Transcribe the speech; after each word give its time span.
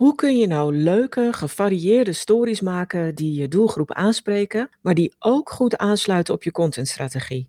Hoe 0.00 0.14
kun 0.14 0.36
je 0.36 0.46
nou 0.46 0.76
leuke, 0.76 1.28
gevarieerde 1.32 2.12
stories 2.12 2.60
maken 2.60 3.14
die 3.14 3.40
je 3.40 3.48
doelgroep 3.48 3.92
aanspreken, 3.92 4.70
maar 4.80 4.94
die 4.94 5.14
ook 5.18 5.50
goed 5.50 5.76
aansluiten 5.76 6.34
op 6.34 6.42
je 6.42 6.50
contentstrategie? 6.50 7.48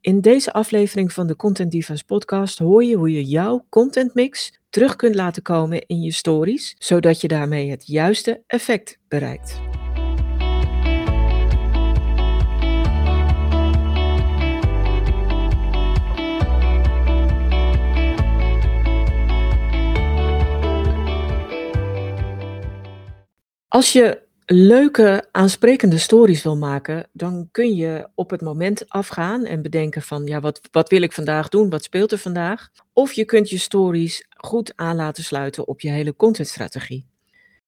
In 0.00 0.20
deze 0.20 0.52
aflevering 0.52 1.12
van 1.12 1.26
de 1.26 1.36
Content 1.36 1.70
Divas 1.70 2.02
podcast 2.02 2.58
hoor 2.58 2.84
je 2.84 2.96
hoe 2.96 3.12
je 3.12 3.24
jouw 3.24 3.66
contentmix 3.68 4.60
terug 4.70 4.96
kunt 4.96 5.14
laten 5.14 5.42
komen 5.42 5.86
in 5.86 6.00
je 6.00 6.12
stories, 6.12 6.74
zodat 6.78 7.20
je 7.20 7.28
daarmee 7.28 7.70
het 7.70 7.86
juiste 7.86 8.42
effect 8.46 8.98
bereikt. 9.08 9.73
Als 23.74 23.92
je 23.92 24.22
leuke, 24.46 25.28
aansprekende 25.30 25.98
stories 25.98 26.42
wil 26.42 26.56
maken, 26.56 27.08
dan 27.12 27.48
kun 27.50 27.74
je 27.74 28.08
op 28.14 28.30
het 28.30 28.40
moment 28.40 28.88
afgaan 28.88 29.44
en 29.44 29.62
bedenken 29.62 30.02
van, 30.02 30.26
ja, 30.26 30.40
wat, 30.40 30.60
wat 30.70 30.88
wil 30.88 31.02
ik 31.02 31.12
vandaag 31.12 31.48
doen? 31.48 31.70
Wat 31.70 31.84
speelt 31.84 32.12
er 32.12 32.18
vandaag? 32.18 32.68
Of 32.92 33.12
je 33.12 33.24
kunt 33.24 33.50
je 33.50 33.58
stories 33.58 34.26
goed 34.36 34.72
aan 34.76 34.96
laten 34.96 35.24
sluiten 35.24 35.68
op 35.68 35.80
je 35.80 35.90
hele 35.90 36.16
contentstrategie. 36.16 37.06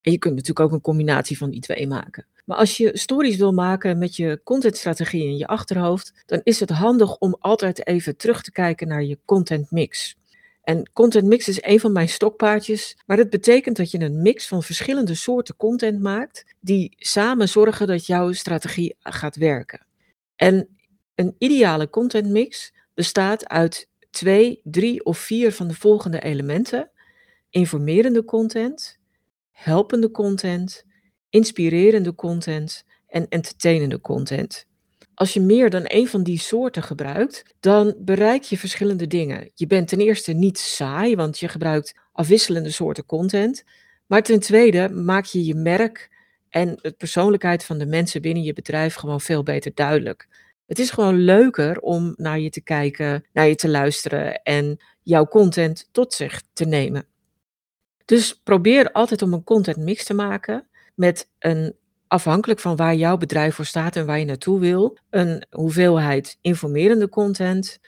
En 0.01 0.13
je 0.13 0.19
kunt 0.19 0.35
natuurlijk 0.35 0.67
ook 0.67 0.73
een 0.73 0.81
combinatie 0.81 1.39
van 1.39 1.51
die 1.51 1.61
twee 1.61 1.87
maken. 1.87 2.27
Maar 2.45 2.57
als 2.59 2.77
je 2.77 2.91
stories 2.99 3.37
wil 3.37 3.53
maken 3.53 3.99
met 3.99 4.17
je 4.17 4.41
contentstrategie 4.45 5.25
in 5.25 5.37
je 5.37 5.47
achterhoofd, 5.47 6.13
dan 6.27 6.41
is 6.43 6.61
het 6.61 6.71
handig 6.71 7.17
om 7.17 7.37
altijd 7.41 7.87
even 7.87 8.17
terug 8.17 8.43
te 8.43 8.53
kijken 8.53 8.89
naar 8.89 9.03
je 9.03 9.19
content 9.25 9.71
mix. 9.71 10.17
En 10.67 10.91
content 10.93 11.27
mix 11.27 11.49
is 11.49 11.63
een 11.63 11.81
van 11.81 11.93
mijn 11.93 12.09
stokpaardjes, 12.09 12.97
maar 13.07 13.17
het 13.17 13.31
betekent 13.31 13.77
dat 13.77 13.91
je 13.91 14.01
een 14.01 14.23
mix 14.23 14.47
van 14.47 14.63
verschillende 14.63 15.15
soorten 15.15 15.57
content 15.57 16.01
maakt, 16.01 16.45
die 16.61 16.95
samen 16.97 17.49
zorgen 17.49 17.87
dat 17.87 18.07
jouw 18.07 18.33
strategie 18.33 18.97
gaat 19.01 19.37
werken. 19.37 19.87
En 20.37 20.69
een 21.15 21.35
ideale 21.39 21.91
content 21.91 22.29
mix 22.29 22.73
bestaat 22.95 23.49
uit 23.49 23.89
twee, 24.11 24.61
drie 24.65 25.05
of 25.05 25.19
vier 25.19 25.53
van 25.53 25.69
de 25.69 25.75
volgende 25.75 26.21
elementen: 26.21 26.91
informerende 27.51 28.25
content, 28.25 28.99
helpende 29.51 30.11
content, 30.11 30.85
inspirerende 31.31 32.15
content 32.15 32.85
en 33.07 33.29
entertainende 33.29 34.01
content. 34.01 34.67
Als 35.17 35.33
je 35.33 35.41
meer 35.41 35.71
dan 35.71 35.85
één 35.85 36.07
van 36.07 36.23
die 36.23 36.39
soorten 36.39 36.83
gebruikt, 36.83 37.45
dan 37.61 37.95
bereik 37.99 38.43
je 38.43 38.59
verschillende 38.59 39.07
dingen. 39.07 39.51
Je 39.55 39.67
bent 39.67 39.89
ten 39.89 40.01
eerste 40.01 40.33
niet 40.33 40.59
saai, 40.59 41.17
want 41.17 41.39
je 41.39 41.49
gebruikt 41.49 41.95
afwisselende 42.13 42.71
soorten 42.71 43.07
content. 43.07 43.65
Maar 44.07 44.23
ten 44.23 44.41
tweede 44.41 44.89
maak 44.89 45.25
je 45.25 45.45
je 45.45 45.55
merk 45.55 46.11
en 46.49 46.79
de 46.81 46.91
persoonlijkheid 46.93 47.65
van 47.65 47.79
de 47.79 47.87
mensen 47.87 48.23
binnen 48.23 48.43
je 48.43 48.53
bedrijf 48.53 48.95
gewoon 48.95 49.21
veel 49.21 49.43
beter 49.43 49.75
duidelijk. 49.75 50.29
Het 50.67 50.79
is 50.79 50.91
gewoon 50.91 51.19
leuker 51.19 51.81
om 51.81 52.15
naar 52.17 52.39
je 52.39 52.51
te 52.51 52.61
kijken, 52.61 53.25
naar 53.33 53.49
je 53.49 53.55
te 53.55 53.69
luisteren 53.69 54.43
en 54.43 54.77
jouw 55.03 55.27
content 55.27 55.89
tot 55.93 56.15
zich 56.15 56.43
te 56.53 56.65
nemen. 56.65 57.07
Dus 58.05 58.41
probeer 58.43 58.93
altijd 58.93 59.23
om 59.23 59.33
een 59.33 59.45
content 59.45 59.77
mix 59.77 60.05
te 60.05 60.15
maken 60.15 60.69
met 60.95 61.29
een 61.39 61.75
afhankelijk 62.09 62.61
van 62.61 62.77
waar 62.77 62.95
jouw 62.95 63.17
bedrijf 63.17 63.55
voor 63.55 63.65
staat 63.65 63.97
en 63.97 64.07
waar 64.07 64.19
je 64.19 64.25
naartoe 64.25 64.61
wil, 64.61 64.99
een 65.11 65.45
hoeveelheid 65.51 66.39
informerende 66.41 67.09
content, 67.09 67.79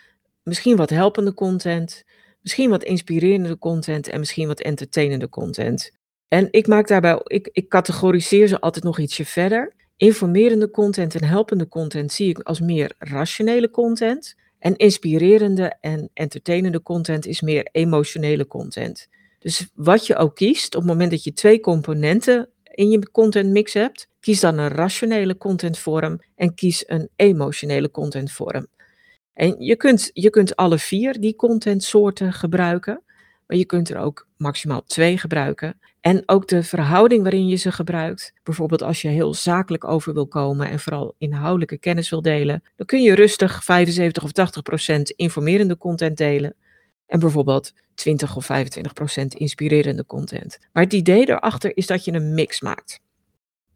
misschien 0.42 0.76
wat 0.76 0.90
helpende 0.90 1.34
content, 1.34 2.04
misschien 2.40 2.70
wat 2.70 2.84
inspirerende 2.84 3.58
content 3.58 4.08
en 4.08 4.18
misschien 4.18 4.46
wat 4.46 4.60
entertainende 4.60 5.28
content. 5.28 5.90
En 6.28 6.48
ik 6.50 6.66
maak 6.66 6.88
daarbij, 6.88 7.20
ik, 7.24 7.48
ik 7.52 7.68
categoriseer 7.68 8.48
ze 8.48 8.60
altijd 8.60 8.84
nog 8.84 8.98
ietsje 8.98 9.24
verder. 9.24 9.74
Informerende 9.96 10.70
content 10.70 11.14
en 11.14 11.24
helpende 11.24 11.68
content 11.68 12.12
zie 12.12 12.28
ik 12.28 12.38
als 12.38 12.60
meer 12.60 12.94
rationele 12.98 13.70
content. 13.70 14.34
En 14.58 14.76
inspirerende 14.76 15.76
en 15.80 16.10
entertainende 16.14 16.82
content 16.82 17.26
is 17.26 17.40
meer 17.40 17.68
emotionele 17.72 18.46
content. 18.46 19.08
Dus 19.38 19.68
wat 19.74 20.06
je 20.06 20.16
ook 20.16 20.34
kiest, 20.34 20.74
op 20.74 20.80
het 20.80 20.90
moment 20.90 21.10
dat 21.10 21.24
je 21.24 21.32
twee 21.32 21.60
componenten 21.60 22.48
in 22.64 22.90
je 22.90 23.10
content 23.10 23.50
mix 23.50 23.72
hebt, 23.72 24.07
kies 24.28 24.40
dan 24.40 24.58
een 24.58 24.68
rationele 24.68 25.36
contentvorm 25.36 26.20
en 26.36 26.54
kies 26.54 26.84
een 26.86 27.08
emotionele 27.16 27.90
contentvorm. 27.90 28.66
En 29.32 29.54
je 29.58 29.76
kunt, 29.76 30.10
je 30.12 30.30
kunt 30.30 30.56
alle 30.56 30.78
vier 30.78 31.20
die 31.20 31.36
contentsoorten 31.36 32.32
gebruiken, 32.32 33.02
maar 33.46 33.56
je 33.56 33.64
kunt 33.64 33.90
er 33.90 33.98
ook 33.98 34.26
maximaal 34.36 34.82
twee 34.84 35.18
gebruiken. 35.18 35.80
En 36.00 36.22
ook 36.26 36.48
de 36.48 36.62
verhouding 36.62 37.22
waarin 37.22 37.48
je 37.48 37.56
ze 37.56 37.72
gebruikt, 37.72 38.32
bijvoorbeeld 38.42 38.82
als 38.82 39.02
je 39.02 39.08
heel 39.08 39.34
zakelijk 39.34 39.84
over 39.84 40.14
wil 40.14 40.26
komen 40.26 40.68
en 40.68 40.80
vooral 40.80 41.14
inhoudelijke 41.18 41.78
kennis 41.78 42.10
wil 42.10 42.22
delen, 42.22 42.62
dan 42.76 42.86
kun 42.86 43.02
je 43.02 43.14
rustig 43.14 43.64
75 43.64 44.22
of 44.22 44.32
80 44.32 44.62
procent 44.62 45.10
informerende 45.10 45.76
content 45.76 46.16
delen 46.16 46.54
en 47.06 47.20
bijvoorbeeld 47.20 47.72
20 47.94 48.36
of 48.36 48.44
25 48.44 48.92
procent 48.92 49.34
inspirerende 49.34 50.06
content. 50.06 50.58
Maar 50.72 50.82
het 50.82 50.92
idee 50.92 51.28
erachter 51.28 51.76
is 51.76 51.86
dat 51.86 52.04
je 52.04 52.12
een 52.12 52.34
mix 52.34 52.60
maakt. 52.60 53.00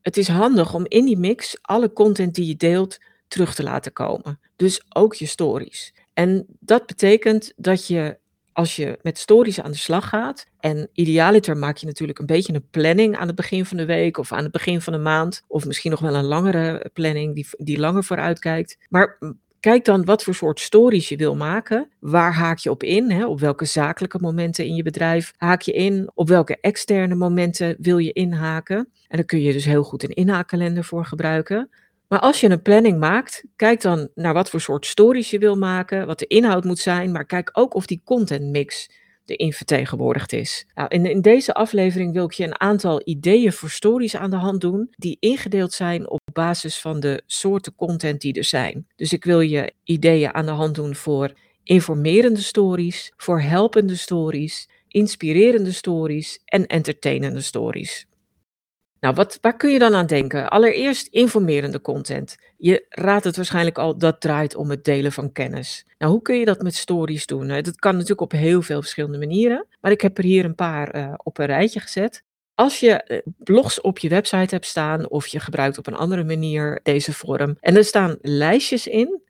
Het 0.02 0.16
is 0.16 0.28
handig 0.28 0.74
om 0.74 0.84
in 0.88 1.04
die 1.04 1.18
mix 1.18 1.58
alle 1.60 1.92
content 1.92 2.34
die 2.34 2.46
je 2.46 2.56
deelt 2.56 2.98
terug 3.28 3.54
te 3.54 3.62
laten 3.62 3.92
komen. 3.92 4.40
Dus 4.56 4.82
ook 4.88 5.14
je 5.14 5.26
stories. 5.26 5.94
En 6.14 6.46
dat 6.60 6.86
betekent 6.86 7.52
dat 7.56 7.86
je 7.86 8.20
als 8.52 8.76
je 8.76 8.98
met 9.02 9.18
stories 9.18 9.60
aan 9.60 9.70
de 9.70 9.76
slag 9.76 10.08
gaat, 10.08 10.46
en 10.58 10.88
idealiter 10.92 11.56
maak 11.56 11.76
je 11.76 11.86
natuurlijk 11.86 12.18
een 12.18 12.26
beetje 12.26 12.54
een 12.54 12.68
planning 12.70 13.16
aan 13.16 13.26
het 13.26 13.36
begin 13.36 13.66
van 13.66 13.76
de 13.76 13.84
week 13.84 14.16
of 14.16 14.32
aan 14.32 14.42
het 14.42 14.52
begin 14.52 14.80
van 14.80 14.92
de 14.92 14.98
maand, 14.98 15.42
of 15.48 15.64
misschien 15.64 15.90
nog 15.90 16.00
wel 16.00 16.14
een 16.14 16.24
langere 16.24 16.90
planning 16.92 17.34
die, 17.34 17.46
die 17.50 17.78
langer 17.78 18.04
vooruit 18.04 18.38
kijkt. 18.38 18.78
Maar 18.88 19.18
Kijk 19.62 19.84
dan 19.84 20.04
wat 20.04 20.22
voor 20.22 20.34
soort 20.34 20.60
stories 20.60 21.08
je 21.08 21.16
wil 21.16 21.36
maken. 21.36 21.90
Waar 22.00 22.34
haak 22.34 22.58
je 22.58 22.70
op 22.70 22.82
in? 22.82 23.10
Hè? 23.10 23.26
Op 23.26 23.40
welke 23.40 23.64
zakelijke 23.64 24.18
momenten 24.20 24.64
in 24.64 24.74
je 24.74 24.82
bedrijf 24.82 25.32
haak 25.36 25.60
je 25.60 25.72
in? 25.72 26.10
Op 26.14 26.28
welke 26.28 26.58
externe 26.60 27.14
momenten 27.14 27.76
wil 27.78 27.98
je 27.98 28.12
inhaken? 28.12 28.76
En 28.76 29.16
daar 29.16 29.24
kun 29.24 29.40
je 29.40 29.52
dus 29.52 29.64
heel 29.64 29.82
goed 29.82 30.02
een 30.02 30.14
inhaakkalender 30.14 30.84
voor 30.84 31.04
gebruiken. 31.04 31.70
Maar 32.08 32.18
als 32.18 32.40
je 32.40 32.50
een 32.50 32.62
planning 32.62 32.98
maakt, 32.98 33.44
kijk 33.56 33.80
dan 33.80 34.08
naar 34.14 34.34
wat 34.34 34.50
voor 34.50 34.60
soort 34.60 34.86
stories 34.86 35.30
je 35.30 35.38
wil 35.38 35.56
maken, 35.56 36.06
wat 36.06 36.18
de 36.18 36.26
inhoud 36.26 36.64
moet 36.64 36.78
zijn, 36.78 37.12
maar 37.12 37.24
kijk 37.24 37.50
ook 37.52 37.74
of 37.74 37.86
die 37.86 38.02
content 38.04 38.50
mix 38.50 38.90
erin 39.26 39.52
vertegenwoordigd 39.52 40.32
is. 40.32 40.66
Nou, 40.74 40.88
in, 40.88 41.06
in 41.06 41.20
deze 41.20 41.54
aflevering 41.54 42.12
wil 42.12 42.24
ik 42.24 42.32
je 42.32 42.44
een 42.44 42.60
aantal 42.60 43.00
ideeën 43.04 43.52
voor 43.52 43.70
stories 43.70 44.16
aan 44.16 44.30
de 44.30 44.36
hand 44.36 44.60
doen, 44.60 44.94
die 44.96 45.16
ingedeeld 45.20 45.72
zijn 45.72 46.10
op 46.10 46.20
basis 46.32 46.80
van 46.80 47.00
de 47.00 47.22
soorten 47.26 47.74
content 47.74 48.20
die 48.20 48.34
er 48.34 48.44
zijn. 48.44 48.86
Dus 48.96 49.12
ik 49.12 49.24
wil 49.24 49.40
je 49.40 49.72
ideeën 49.84 50.34
aan 50.34 50.46
de 50.46 50.52
hand 50.52 50.74
doen 50.74 50.94
voor 50.94 51.32
informerende 51.64 52.40
stories, 52.40 53.12
voor 53.16 53.40
helpende 53.40 53.96
stories, 53.96 54.68
inspirerende 54.88 55.72
stories 55.72 56.40
en 56.44 56.66
entertainende 56.66 57.40
stories. 57.40 58.06
Nou, 59.02 59.14
wat, 59.14 59.38
waar 59.40 59.56
kun 59.56 59.70
je 59.72 59.78
dan 59.78 59.94
aan 59.94 60.06
denken? 60.06 60.48
Allereerst 60.48 61.06
informerende 61.06 61.80
content. 61.80 62.36
Je 62.56 62.86
raadt 62.88 63.24
het 63.24 63.36
waarschijnlijk 63.36 63.78
al, 63.78 63.98
dat 63.98 64.20
draait 64.20 64.54
om 64.54 64.70
het 64.70 64.84
delen 64.84 65.12
van 65.12 65.32
kennis. 65.32 65.86
Nou, 65.98 66.12
hoe 66.12 66.22
kun 66.22 66.38
je 66.38 66.44
dat 66.44 66.62
met 66.62 66.74
stories 66.74 67.26
doen? 67.26 67.46
Nou, 67.46 67.62
dat 67.62 67.76
kan 67.76 67.92
natuurlijk 67.92 68.20
op 68.20 68.32
heel 68.32 68.62
veel 68.62 68.80
verschillende 68.80 69.18
manieren, 69.18 69.66
maar 69.80 69.90
ik 69.90 70.00
heb 70.00 70.18
er 70.18 70.24
hier 70.24 70.44
een 70.44 70.54
paar 70.54 70.96
uh, 70.96 71.14
op 71.16 71.38
een 71.38 71.46
rijtje 71.46 71.80
gezet. 71.80 72.22
Als 72.54 72.80
je 72.80 73.02
eh, 73.02 73.18
blogs 73.24 73.80
op 73.80 73.98
je 73.98 74.08
website 74.08 74.54
hebt 74.54 74.66
staan 74.66 75.08
of 75.08 75.26
je 75.26 75.40
gebruikt 75.40 75.78
op 75.78 75.86
een 75.86 75.96
andere 75.96 76.24
manier 76.24 76.80
deze 76.82 77.12
vorm 77.12 77.56
en 77.60 77.76
er 77.76 77.84
staan 77.84 78.16
lijstjes 78.20 78.86
in, 78.86 79.22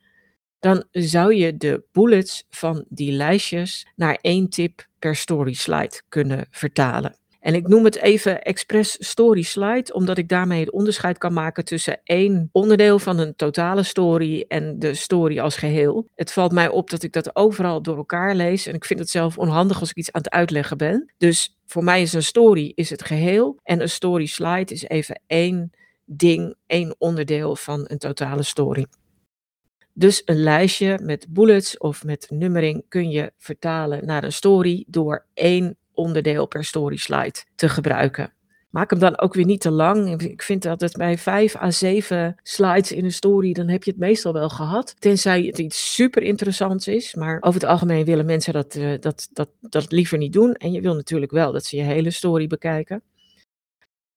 dan 0.58 0.84
zou 0.90 1.34
je 1.34 1.56
de 1.56 1.84
bullets 1.92 2.44
van 2.50 2.84
die 2.88 3.12
lijstjes 3.12 3.86
naar 3.96 4.18
één 4.20 4.48
tip 4.48 4.86
per 4.98 5.16
story 5.16 5.52
slide 5.52 6.02
kunnen 6.08 6.46
vertalen. 6.50 7.16
En 7.42 7.54
ik 7.54 7.68
noem 7.68 7.84
het 7.84 7.96
even 7.96 8.42
Express 8.42 8.96
Story 8.98 9.42
Slide, 9.42 9.92
omdat 9.92 10.18
ik 10.18 10.28
daarmee 10.28 10.60
het 10.60 10.70
onderscheid 10.70 11.18
kan 11.18 11.32
maken 11.32 11.64
tussen 11.64 12.00
één 12.04 12.48
onderdeel 12.52 12.98
van 12.98 13.18
een 13.18 13.36
totale 13.36 13.82
story 13.82 14.44
en 14.48 14.78
de 14.78 14.94
story 14.94 15.40
als 15.40 15.56
geheel. 15.56 16.08
Het 16.14 16.32
valt 16.32 16.52
mij 16.52 16.68
op 16.68 16.90
dat 16.90 17.02
ik 17.02 17.12
dat 17.12 17.36
overal 17.36 17.82
door 17.82 17.96
elkaar 17.96 18.34
lees 18.34 18.66
en 18.66 18.74
ik 18.74 18.84
vind 18.84 19.00
het 19.00 19.10
zelf 19.10 19.38
onhandig 19.38 19.80
als 19.80 19.90
ik 19.90 19.96
iets 19.96 20.12
aan 20.12 20.22
het 20.22 20.30
uitleggen 20.30 20.76
ben. 20.76 21.12
Dus 21.18 21.58
voor 21.66 21.84
mij 21.84 22.02
is 22.02 22.12
een 22.12 22.22
story 22.22 22.72
is 22.74 22.90
het 22.90 23.04
geheel 23.04 23.58
en 23.62 23.80
een 23.80 23.88
story 23.88 24.26
slide 24.26 24.72
is 24.72 24.88
even 24.88 25.20
één 25.26 25.70
ding, 26.04 26.54
één 26.66 26.94
onderdeel 26.98 27.56
van 27.56 27.84
een 27.86 27.98
totale 27.98 28.42
story. 28.42 28.86
Dus 29.94 30.22
een 30.24 30.42
lijstje 30.42 30.98
met 31.02 31.26
bullets 31.28 31.78
of 31.78 32.04
met 32.04 32.26
nummering 32.30 32.84
kun 32.88 33.10
je 33.10 33.32
vertalen 33.38 34.06
naar 34.06 34.24
een 34.24 34.32
story 34.32 34.84
door 34.86 35.26
één 35.34 35.76
onderdeel 36.02 36.46
per 36.46 36.64
story 36.64 36.96
slide 36.96 37.44
te 37.54 37.68
gebruiken. 37.68 38.32
Maak 38.70 38.90
hem 38.90 38.98
dan 38.98 39.18
ook 39.18 39.34
weer 39.34 39.44
niet 39.44 39.60
te 39.60 39.70
lang. 39.70 40.22
Ik 40.22 40.42
vind 40.42 40.62
dat 40.62 40.80
het 40.80 40.96
bij 40.96 41.18
5 41.18 41.56
à 41.56 41.70
7 41.70 42.36
slides 42.42 42.92
in 42.92 43.04
een 43.04 43.12
story, 43.12 43.52
dan 43.52 43.68
heb 43.68 43.84
je 43.84 43.90
het 43.90 44.00
meestal 44.00 44.32
wel 44.32 44.48
gehad. 44.48 44.94
Tenzij 44.98 45.42
het 45.42 45.58
iets 45.58 45.94
super 45.94 46.22
interessants 46.22 46.88
is. 46.88 47.14
Maar 47.14 47.36
over 47.40 47.60
het 47.60 47.70
algemeen 47.70 48.04
willen 48.04 48.26
mensen 48.26 48.52
dat, 48.52 48.74
uh, 48.74 48.94
dat, 49.00 49.28
dat, 49.32 49.48
dat 49.60 49.92
liever 49.92 50.18
niet 50.18 50.32
doen. 50.32 50.54
En 50.54 50.72
je 50.72 50.80
wil 50.80 50.94
natuurlijk 50.94 51.32
wel 51.32 51.52
dat 51.52 51.64
ze 51.64 51.76
je 51.76 51.82
hele 51.82 52.10
story 52.10 52.46
bekijken. 52.46 53.02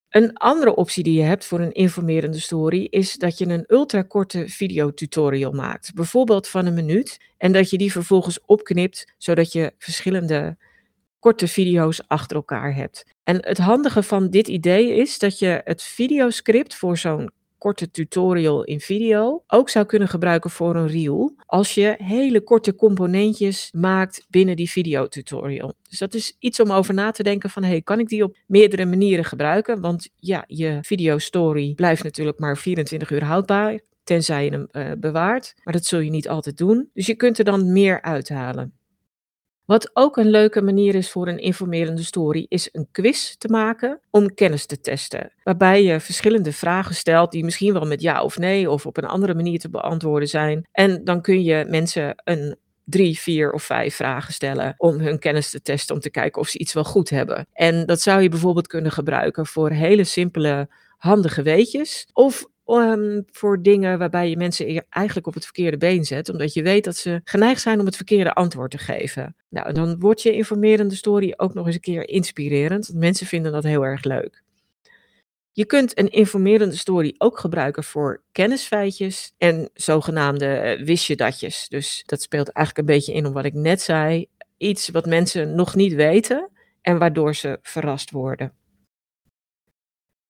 Een 0.10 0.38
andere 0.38 0.76
optie 0.76 1.04
die 1.04 1.18
je 1.18 1.24
hebt 1.24 1.46
voor 1.46 1.60
een 1.60 1.72
informerende 1.72 2.40
story 2.40 2.88
is 2.90 3.16
dat 3.16 3.38
je 3.38 3.48
een 3.48 3.64
ultrakorte 3.68 4.48
videotutorial 4.48 5.52
maakt, 5.52 5.94
bijvoorbeeld 5.94 6.48
van 6.48 6.66
een 6.66 6.74
minuut, 6.74 7.20
en 7.38 7.52
dat 7.52 7.70
je 7.70 7.78
die 7.78 7.92
vervolgens 7.92 8.40
opknipt 8.46 9.14
zodat 9.18 9.52
je 9.52 9.74
verschillende 9.78 10.58
korte 11.26 11.48
video's 11.48 12.02
achter 12.08 12.36
elkaar 12.36 12.76
hebt. 12.76 13.06
En 13.24 13.46
het 13.46 13.58
handige 13.58 14.04
van 14.04 14.30
dit 14.30 14.48
idee 14.48 14.96
is 14.96 15.20
dat 15.20 15.40
je 15.40 15.62
het 15.64 15.84
videoscript 15.84 16.76
voor 16.76 16.98
zo'n 16.98 17.32
korte 17.58 17.92
tutorial 17.92 18.64
in 18.64 18.80
video 18.80 19.44
ook 19.48 19.70
zou 19.70 19.86
kunnen 19.86 20.08
gebruiken 20.08 20.50
voor 20.50 20.76
een 20.76 20.88
reel 20.88 21.36
als 21.46 21.74
je 21.74 21.96
hele 21.98 22.42
korte 22.42 22.76
componentjes 22.76 23.70
maakt 23.72 24.26
binnen 24.30 24.56
die 24.56 24.70
videotutorial. 24.70 25.74
Dus 25.90 26.00
dat 26.00 26.14
is 26.14 26.36
iets 26.40 26.60
om 26.60 26.72
over 26.72 26.94
na 26.94 27.12
te 27.12 27.24
denken 27.24 27.50
van 27.50 27.64
hey, 27.64 27.82
kan 27.82 28.00
ik 28.00 28.08
die 28.08 28.24
op 28.24 28.38
meerdere 28.48 28.86
manieren 28.86 29.26
gebruiken? 29.26 29.82
Want 29.82 30.10
ja, 30.16 30.44
je 30.48 30.78
video 30.82 31.18
story 31.18 31.74
blijft 31.74 32.04
natuurlijk 32.04 32.40
maar 32.40 32.58
24 32.58 33.12
uur 33.12 33.24
houdbaar, 33.24 33.80
tenzij 34.04 34.46
je 34.46 34.52
hem 34.52 34.68
uh, 34.72 34.92
bewaart, 34.98 35.54
maar 35.64 35.74
dat 35.74 35.86
zul 35.86 36.00
je 36.00 36.10
niet 36.10 36.30
altijd 36.30 36.58
doen. 36.58 36.90
Dus 36.94 37.06
je 37.06 37.16
kunt 37.16 37.38
er 37.38 37.46
dan 37.46 37.72
meer 37.72 38.02
uithalen. 38.02 38.74
Wat 39.66 39.90
ook 39.94 40.18
een 40.18 40.30
leuke 40.30 40.62
manier 40.62 40.96
is 40.96 41.12
voor 41.12 41.28
een 41.28 41.40
informerende 41.40 42.04
story, 42.04 42.46
is 42.50 42.70
een 42.72 42.88
quiz 42.92 43.36
te 43.36 43.48
maken 43.48 44.00
om 44.10 44.34
kennis 44.34 44.66
te 44.66 44.80
testen. 44.80 45.32
Waarbij 45.44 45.84
je 45.84 46.00
verschillende 46.00 46.52
vragen 46.52 46.96
stelt 46.96 47.32
die 47.32 47.44
misschien 47.44 47.74
wel 47.74 47.86
met 47.86 48.02
ja 48.02 48.24
of 48.24 48.38
nee 48.38 48.70
of 48.70 48.86
op 48.86 48.98
een 48.98 49.06
andere 49.06 49.34
manier 49.34 49.60
te 49.60 49.70
beantwoorden 49.70 50.30
zijn. 50.30 50.68
En 50.72 51.04
dan 51.04 51.22
kun 51.22 51.44
je 51.44 51.66
mensen 51.70 52.22
een 52.24 52.56
drie, 52.84 53.20
vier 53.20 53.52
of 53.52 53.64
vijf 53.64 53.96
vragen 53.96 54.34
stellen 54.34 54.74
om 54.78 55.00
hun 55.00 55.20
kennis 55.20 55.50
te 55.50 55.62
testen, 55.62 55.96
om 55.96 56.02
te 56.02 56.10
kijken 56.10 56.42
of 56.42 56.48
ze 56.48 56.58
iets 56.58 56.74
wel 56.74 56.84
goed 56.84 57.10
hebben. 57.10 57.48
En 57.54 57.86
dat 57.86 58.02
zou 58.02 58.22
je 58.22 58.30
bijvoorbeeld 58.30 58.68
kunnen 58.68 58.92
gebruiken 58.92 59.46
voor 59.46 59.70
hele 59.70 60.04
simpele, 60.04 60.68
handige 60.98 61.42
weetjes. 61.42 62.08
Of 62.14 62.46
um, 62.68 63.26
voor 63.32 63.62
dingen 63.62 64.00
waarbij 64.00 64.30
je 64.30 64.38
mensen 64.38 64.86
eigenlijk 64.90 65.28
op 65.28 65.34
het 65.34 65.44
verkeerde 65.44 65.78
been 65.78 66.06
zet, 66.06 66.30
omdat 66.30 66.54
je 66.54 66.64
weet 66.64 66.84
dat 66.84 66.96
ze 66.96 67.22
geneigd 67.24 67.62
zijn 67.62 67.80
om 67.80 67.86
het 67.86 67.96
verkeerde 67.96 68.34
antwoord 68.34 68.72
te 68.72 68.78
geven. 68.78 69.36
Nou, 69.50 69.74
dan 69.74 70.00
wordt 70.00 70.22
je 70.22 70.32
informerende 70.32 70.96
story 70.96 71.34
ook 71.38 71.54
nog 71.54 71.66
eens 71.66 71.76
een 71.76 71.82
keer 71.82 72.10
inspirerend, 72.10 72.88
want 72.88 73.00
mensen 73.00 73.28
vinden 73.28 73.52
dat 73.52 73.64
heel 73.64 73.86
erg 73.86 74.04
leuk. 74.04 74.44
Je 75.52 75.66
kunt 75.66 76.00
een 76.00 76.10
informerende 76.10 76.76
story 76.76 77.16
ook 77.18 77.40
gebruiken 77.40 77.84
voor 77.84 78.22
kennisfeitjes 78.32 79.34
en 79.38 79.70
zogenaamde 79.74 80.78
uh, 80.78 80.86
wist 80.86 81.06
je 81.06 81.16
datjes. 81.16 81.68
Dus 81.70 82.04
dat 82.06 82.22
speelt 82.22 82.50
eigenlijk 82.50 82.88
een 82.88 82.96
beetje 82.96 83.14
in 83.14 83.26
op 83.26 83.34
wat 83.34 83.46
ik 83.46 83.54
net 83.54 83.82
zei. 83.82 84.28
Iets 84.58 84.90
wat 84.90 85.06
mensen 85.06 85.56
nog 85.56 85.76
niet 85.76 85.94
weten 85.94 86.50
en 86.82 86.98
waardoor 86.98 87.36
ze 87.36 87.60
verrast 87.62 88.12
worden. 88.12 88.54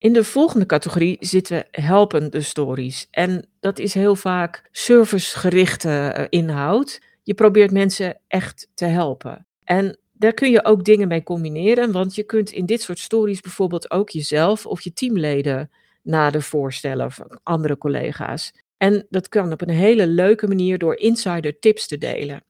In 0.05 0.13
de 0.13 0.23
volgende 0.23 0.65
categorie 0.65 1.17
zitten 1.19 1.65
helpende 1.71 2.41
stories. 2.41 3.07
En 3.11 3.47
dat 3.59 3.79
is 3.79 3.93
heel 3.93 4.15
vaak 4.15 4.69
servicegerichte 4.71 6.15
uh, 6.17 6.25
inhoud. 6.29 7.01
Je 7.23 7.33
probeert 7.33 7.71
mensen 7.71 8.19
echt 8.27 8.67
te 8.73 8.85
helpen. 8.85 9.47
En 9.63 9.97
daar 10.13 10.33
kun 10.33 10.51
je 10.51 10.65
ook 10.65 10.83
dingen 10.83 11.07
mee 11.07 11.23
combineren, 11.23 11.91
want 11.91 12.15
je 12.15 12.23
kunt 12.23 12.51
in 12.51 12.65
dit 12.65 12.81
soort 12.81 12.99
stories 12.99 13.41
bijvoorbeeld 13.41 13.91
ook 13.91 14.09
jezelf 14.09 14.65
of 14.65 14.81
je 14.81 14.93
teamleden 14.93 15.71
nader 16.03 16.41
voorstellen 16.41 17.05
of 17.05 17.19
andere 17.43 17.77
collega's. 17.77 18.51
En 18.77 19.05
dat 19.09 19.29
kan 19.29 19.51
op 19.51 19.61
een 19.61 19.69
hele 19.69 20.07
leuke 20.07 20.47
manier 20.47 20.77
door 20.77 20.95
insider 20.95 21.59
tips 21.59 21.87
te 21.87 21.97
delen. 21.97 22.43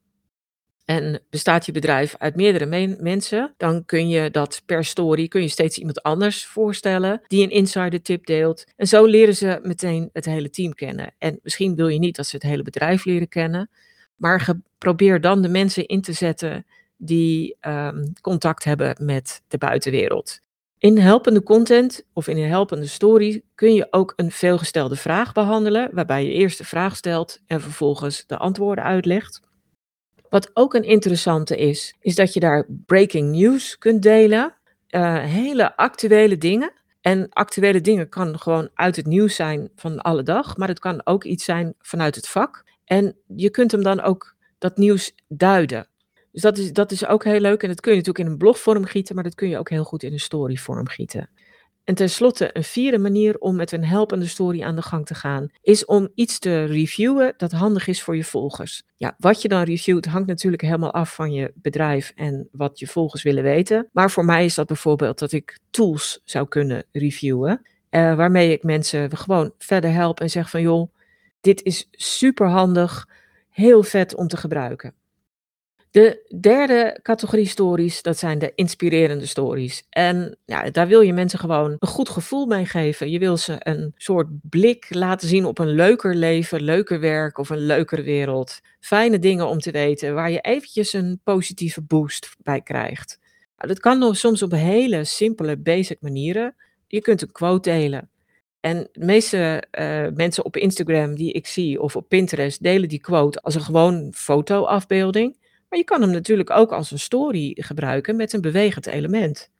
En 0.86 1.22
bestaat 1.30 1.66
je 1.66 1.72
bedrijf 1.72 2.16
uit 2.18 2.36
meerdere 2.36 2.96
mensen, 3.00 3.54
dan 3.58 3.86
kun 3.86 4.10
je 4.10 4.32
dat 4.32 4.62
per 4.66 4.86
story, 4.86 5.28
kun 5.28 5.42
je 5.42 5.48
steeds 5.48 5.78
iemand 5.78 6.04
anders 6.04 6.46
voorstellen 6.46 7.22
die 7.28 7.44
een 7.44 7.50
insider 7.50 8.02
tip 8.02 8.26
deelt. 8.26 8.64
En 8.76 8.88
zo 8.88 9.06
leren 9.06 9.36
ze 9.36 9.60
meteen 9.64 10.10
het 10.14 10.26
hele 10.26 10.50
team 10.50 10.74
kennen. 10.74 11.14
En 11.18 11.40
misschien 11.44 11.76
wil 11.76 11.88
je 11.88 12.00
niet 12.00 12.16
dat 12.16 12.28
ze 12.28 12.36
het 12.36 12.46
hele 12.46 12.64
bedrijf 12.64 13.06
leren 13.06 13.28
kennen, 13.28 13.70
maar 14.16 14.54
probeer 14.78 15.22
dan 15.22 15.42
de 15.42 15.50
mensen 15.50 15.86
in 15.86 16.02
te 16.02 16.14
zetten 16.14 16.66
die 16.98 17.58
um, 17.62 18.14
contact 18.22 18.64
hebben 18.64 18.96
met 19.00 19.42
de 19.48 19.58
buitenwereld. 19.58 20.40
In 20.78 20.98
helpende 20.98 21.44
content 21.44 22.06
of 22.14 22.28
in 22.28 22.38
een 22.38 22.50
helpende 22.50 22.88
story 22.88 23.42
kun 23.56 23.74
je 23.74 23.88
ook 23.92 24.14
een 24.16 24.32
veelgestelde 24.32 24.96
vraag 24.96 25.34
behandelen, 25.34 25.90
waarbij 25.94 26.26
je 26.26 26.32
eerst 26.32 26.58
de 26.58 26.66
vraag 26.66 26.96
stelt 26.96 27.40
en 27.48 27.62
vervolgens 27.62 28.24
de 28.28 28.38
antwoorden 28.38 28.84
uitlegt. 28.84 29.42
Wat 30.36 30.50
ook 30.54 30.74
een 30.74 30.84
interessante 30.84 31.58
is, 31.58 31.96
is 32.00 32.16
dat 32.16 32.34
je 32.34 32.40
daar 32.40 32.68
breaking 32.86 33.32
news 33.32 33.78
kunt 33.78 34.02
delen. 34.02 34.56
Uh, 34.90 35.24
hele 35.24 35.78
actuele 35.78 36.38
dingen. 36.38 36.72
En 37.02 37.30
actuele 37.30 37.82
dingen 37.82 38.10
kan 38.10 38.40
gewoon 38.40 38.70
uit 38.74 38.96
het 38.96 39.06
nieuws 39.06 39.36
zijn 39.36 39.70
van 39.76 40.02
alle 40.02 40.24
dag, 40.24 40.58
maar 40.58 40.68
het 40.68 40.80
kan 40.80 41.02
ook 41.06 41.24
iets 41.24 41.46
zijn 41.46 41.74
vanuit 41.80 42.16
het 42.16 42.28
vak. 42.28 42.64
En 42.86 43.18
je 43.36 43.50
kunt 43.50 43.72
hem 43.72 43.84
dan 43.84 44.02
ook 44.02 44.36
dat 44.58 44.78
nieuws 44.78 45.16
duiden. 45.28 45.88
Dus 46.32 46.42
dat 46.42 46.58
is, 46.58 46.74
dat 46.74 46.92
is 46.92 47.06
ook 47.06 47.24
heel 47.24 47.40
leuk. 47.40 47.64
En 47.64 47.70
dat 47.70 47.82
kun 47.82 47.92
je 47.92 47.98
natuurlijk 47.98 48.26
in 48.26 48.32
een 48.32 48.38
blogvorm 48.38 48.86
gieten, 48.86 49.16
maar 49.16 49.24
dat 49.24 49.36
kun 49.36 49.50
je 49.50 49.58
ook 49.58 49.70
heel 49.70 49.84
goed 49.84 50.04
in 50.04 50.14
een 50.14 50.20
storyvorm 50.20 50.88
gieten. 50.88 51.30
En 51.86 51.96
tenslotte, 51.96 52.50
een 52.54 52.64
vierde 52.64 52.98
manier 52.98 53.38
om 53.38 53.56
met 53.56 53.72
een 53.72 53.84
helpende 53.84 54.28
story 54.28 54.64
aan 54.64 54.76
de 54.76 54.82
gang 54.82 55.06
te 55.06 55.16
gaan, 55.16 55.50
is 55.62 55.86
om 55.86 56.10
iets 56.16 56.40
te 56.40 56.64
reviewen 56.64 57.34
dat 57.38 57.52
handig 57.52 57.88
is 57.88 58.02
voor 58.02 58.16
je 58.16 58.24
volgers. 58.24 58.84
Ja, 58.96 59.16
wat 59.18 59.42
je 59.42 59.48
dan 59.48 59.64
reviewt 59.64 60.06
hangt 60.06 60.28
natuurlijk 60.28 60.62
helemaal 60.62 60.94
af 60.94 61.16
van 61.16 61.34
je 61.34 61.52
bedrijf 61.56 62.12
en 62.16 62.48
wat 62.52 62.80
je 62.80 62.88
volgers 62.88 63.24
willen 63.24 63.44
weten. 63.44 63.90
Maar 63.92 64.12
voor 64.12 64.26
mij 64.26 64.46
is 64.46 64.56
dat 64.56 64.68
bijvoorbeeld 64.68 65.20
dat 65.20 65.32
ik 65.32 65.60
tools 65.70 66.22
zou 66.24 66.48
kunnen 66.48 66.86
reviewen, 66.92 67.62
uh, 67.92 68.16
waarmee 68.16 68.52
ik 68.52 68.64
mensen 68.64 69.18
gewoon 69.18 69.54
verder 69.58 69.92
help 69.92 70.20
en 70.20 70.30
zeg 70.30 70.50
van 70.50 70.62
joh, 70.62 70.92
dit 71.42 71.64
is 71.64 71.88
super 71.92 72.48
handig, 72.48 73.08
heel 73.50 73.84
vet 73.84 74.16
om 74.16 74.28
te 74.28 74.38
gebruiken. 74.38 74.94
De 75.96 76.38
derde 76.40 77.00
categorie 77.02 77.48
stories, 77.48 78.02
dat 78.02 78.18
zijn 78.18 78.40
de 78.40 78.52
inspirerende 78.56 79.26
stories. 79.26 79.84
En 79.90 80.38
ja, 80.46 80.70
daar 80.70 80.88
wil 80.88 81.02
je 81.02 81.14
mensen 81.14 81.40
gewoon 81.40 81.76
een 81.80 81.88
goed 81.88 82.10
gevoel 82.10 82.46
mee 82.46 82.66
geven. 82.66 83.10
Je 83.10 83.20
wil 83.20 83.38
ze 83.38 83.56
een 83.60 83.94
soort 83.96 84.28
blik 84.50 84.86
laten 84.90 85.28
zien 85.28 85.46
op 85.46 85.60
een 85.60 85.72
leuker 85.72 86.16
leven, 86.16 86.62
leuker 86.62 87.00
werk 87.00 87.38
of 87.38 87.50
een 87.50 87.66
leukere 87.66 88.02
wereld. 88.02 88.60
Fijne 88.80 89.20
dingen 89.20 89.48
om 89.48 89.60
te 89.60 89.72
weten, 89.72 90.14
waar 90.14 90.32
je 90.32 90.42
eventjes 90.42 90.94
een 90.94 91.20
positieve 91.24 91.82
boost 91.82 92.36
bij 92.44 92.62
krijgt. 92.62 93.20
Nou, 93.58 93.68
dat 93.68 93.80
kan 93.80 94.00
nog 94.00 94.18
soms 94.18 94.44
op 94.44 94.52
hele 94.52 95.04
simpele, 95.04 95.58
basic 95.58 96.02
manieren. 96.02 96.56
Je 96.88 97.02
kunt 97.02 97.22
een 97.22 97.32
quote 97.32 97.70
delen. 97.70 98.10
En 98.60 98.90
de 98.92 99.06
meeste 99.06 99.64
uh, 99.80 100.08
mensen 100.14 100.46
op 100.46 100.58
Instagram 100.58 101.16
die 101.16 101.32
ik 101.32 101.48
zie 101.48 101.82
of 101.82 101.96
op 101.96 102.10
Pinterest 102.10 102.64
delen 102.64 102.90
die 102.90 103.02
quote 103.02 103.42
als 103.42 103.56
een 103.56 103.62
gewoon 103.62 104.14
fotoafbeelding. 104.16 105.44
Maar 105.76 105.84
je 105.84 105.90
kan 105.90 106.02
hem 106.02 106.12
natuurlijk 106.12 106.50
ook 106.50 106.72
als 106.72 106.92
een 106.92 107.00
story 107.00 107.58
gebruiken 107.60 108.16
met 108.16 108.34
een 108.34 108.42
bewegend 108.42 108.86
element. 108.86 109.52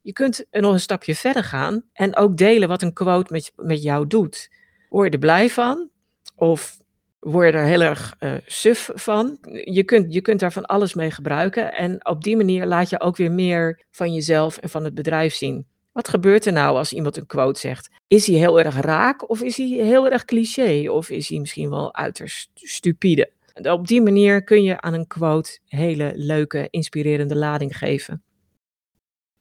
Je 0.00 0.12
kunt 0.12 0.44
nog 0.50 0.72
een 0.72 0.80
stapje 0.80 1.14
verder 1.14 1.44
gaan 1.44 1.82
en 1.92 2.16
ook 2.16 2.36
delen 2.36 2.68
wat 2.68 2.82
een 2.82 2.92
quote 2.92 3.32
met, 3.32 3.52
met 3.56 3.82
jou 3.82 4.06
doet. 4.06 4.50
Word 4.88 5.06
je 5.06 5.12
er 5.12 5.18
blij 5.18 5.50
van? 5.50 5.88
Of 6.36 6.80
word 7.18 7.52
je 7.52 7.58
er 7.58 7.64
heel 7.64 7.80
erg 7.80 8.16
uh, 8.20 8.34
suf 8.46 8.90
van? 8.94 9.38
Je 9.64 9.82
kunt, 9.84 10.14
je 10.14 10.20
kunt 10.20 10.40
daar 10.40 10.52
van 10.52 10.66
alles 10.66 10.94
mee 10.94 11.10
gebruiken. 11.10 11.72
En 11.72 12.06
op 12.06 12.22
die 12.24 12.36
manier 12.36 12.66
laat 12.66 12.90
je 12.90 13.00
ook 13.00 13.16
weer 13.16 13.32
meer 13.32 13.84
van 13.90 14.14
jezelf 14.14 14.56
en 14.56 14.68
van 14.68 14.84
het 14.84 14.94
bedrijf 14.94 15.34
zien. 15.34 15.66
Wat 15.92 16.08
gebeurt 16.08 16.46
er 16.46 16.52
nou 16.52 16.76
als 16.76 16.92
iemand 16.92 17.16
een 17.16 17.26
quote 17.26 17.60
zegt? 17.60 17.90
Is 18.08 18.26
hij 18.26 18.36
heel 18.36 18.60
erg 18.60 18.80
raak 18.80 19.30
of 19.30 19.42
is 19.42 19.56
hij 19.56 19.66
heel 19.66 20.08
erg 20.08 20.24
cliché? 20.24 20.90
Of 20.90 21.10
is 21.10 21.28
hij 21.28 21.38
misschien 21.38 21.70
wel 21.70 21.94
uiterst 21.94 22.50
stupide? 22.54 23.30
Op 23.54 23.86
die 23.86 24.02
manier 24.02 24.44
kun 24.44 24.62
je 24.62 24.80
aan 24.80 24.94
een 24.94 25.06
quote 25.06 25.58
hele 25.64 26.12
leuke, 26.14 26.68
inspirerende 26.70 27.36
lading 27.36 27.78
geven. 27.78 28.22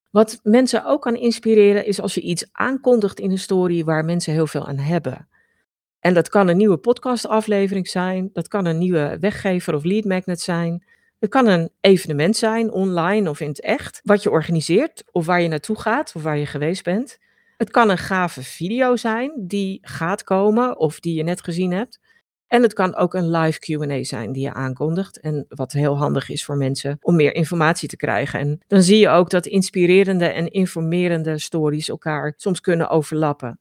Wat 0.10 0.40
mensen 0.44 0.86
ook 0.86 1.02
kan 1.02 1.16
inspireren 1.16 1.86
is 1.86 2.02
als 2.02 2.14
je 2.14 2.22
iets 2.22 2.46
aankondigt 2.52 3.20
in 3.20 3.32
een 3.32 3.38
story 3.38 3.84
waar 3.84 4.06
mensen 4.06 4.34
heel 4.34 4.48
veel 4.48 4.68
aan 4.68 4.78
hebben. 4.78 5.28
En 6.00 6.14
dat 6.14 6.30
kan 6.30 6.48
een 6.48 6.58
nieuwe 6.58 6.78
podcastaflevering 6.78 7.88
zijn, 7.88 8.30
dat 8.34 8.48
kan 8.48 8.66
een 8.66 8.78
nieuwe 8.78 9.18
weggever 9.20 9.76
of 9.76 9.84
lead 9.84 10.06
magnet 10.06 10.40
zijn. 10.40 10.86
Het 11.20 11.30
kan 11.30 11.48
een 11.48 11.70
evenement 11.82 12.38
zijn, 12.38 12.72
online 12.72 13.30
of 13.30 13.40
in 13.40 13.48
het 13.48 13.62
echt, 13.62 14.02
wat 14.04 14.24
je 14.24 14.30
organiseert 14.30 15.04
of 15.12 15.26
waar 15.26 15.42
je 15.42 15.48
naartoe 15.48 15.80
gaat 15.80 16.12
of 16.16 16.24
waar 16.24 16.38
je 16.38 16.46
geweest 16.46 16.84
bent. 16.84 17.18
Het 17.58 17.72
kan 17.72 17.90
een 17.90 17.98
gave 17.98 18.44
video 18.44 18.96
zijn 18.96 19.32
die 19.38 19.80
gaat 19.82 20.24
komen 20.24 20.78
of 20.78 21.00
die 21.00 21.16
je 21.16 21.24
net 21.24 21.44
gezien 21.44 21.72
hebt. 21.72 22.00
En 22.52 22.62
het 22.62 22.74
kan 22.74 22.96
ook 22.96 23.14
een 23.14 23.32
live 23.32 23.60
QA 23.60 24.04
zijn 24.04 24.32
die 24.32 24.44
je 24.44 24.54
aankondigt. 24.54 25.20
En 25.20 25.46
wat 25.50 25.72
heel 25.72 25.98
handig 25.98 26.30
is 26.30 26.46
voor 26.46 26.58
mensen 26.58 26.98
om 27.02 27.16
meer 27.16 27.36
informatie 27.36 27.90
te 27.90 27.96
krijgen. 27.96 28.40
En 28.40 28.60
dan 28.68 28.82
zie 28.82 28.98
je 28.98 29.10
ook 29.10 29.30
dat 29.30 29.46
inspirerende 29.46 30.26
en 30.26 30.52
informerende 30.52 31.40
stories 31.40 31.90
elkaar 31.90 32.34
soms 32.38 32.62
kunnen 32.62 32.90
overlappen. 32.90 33.60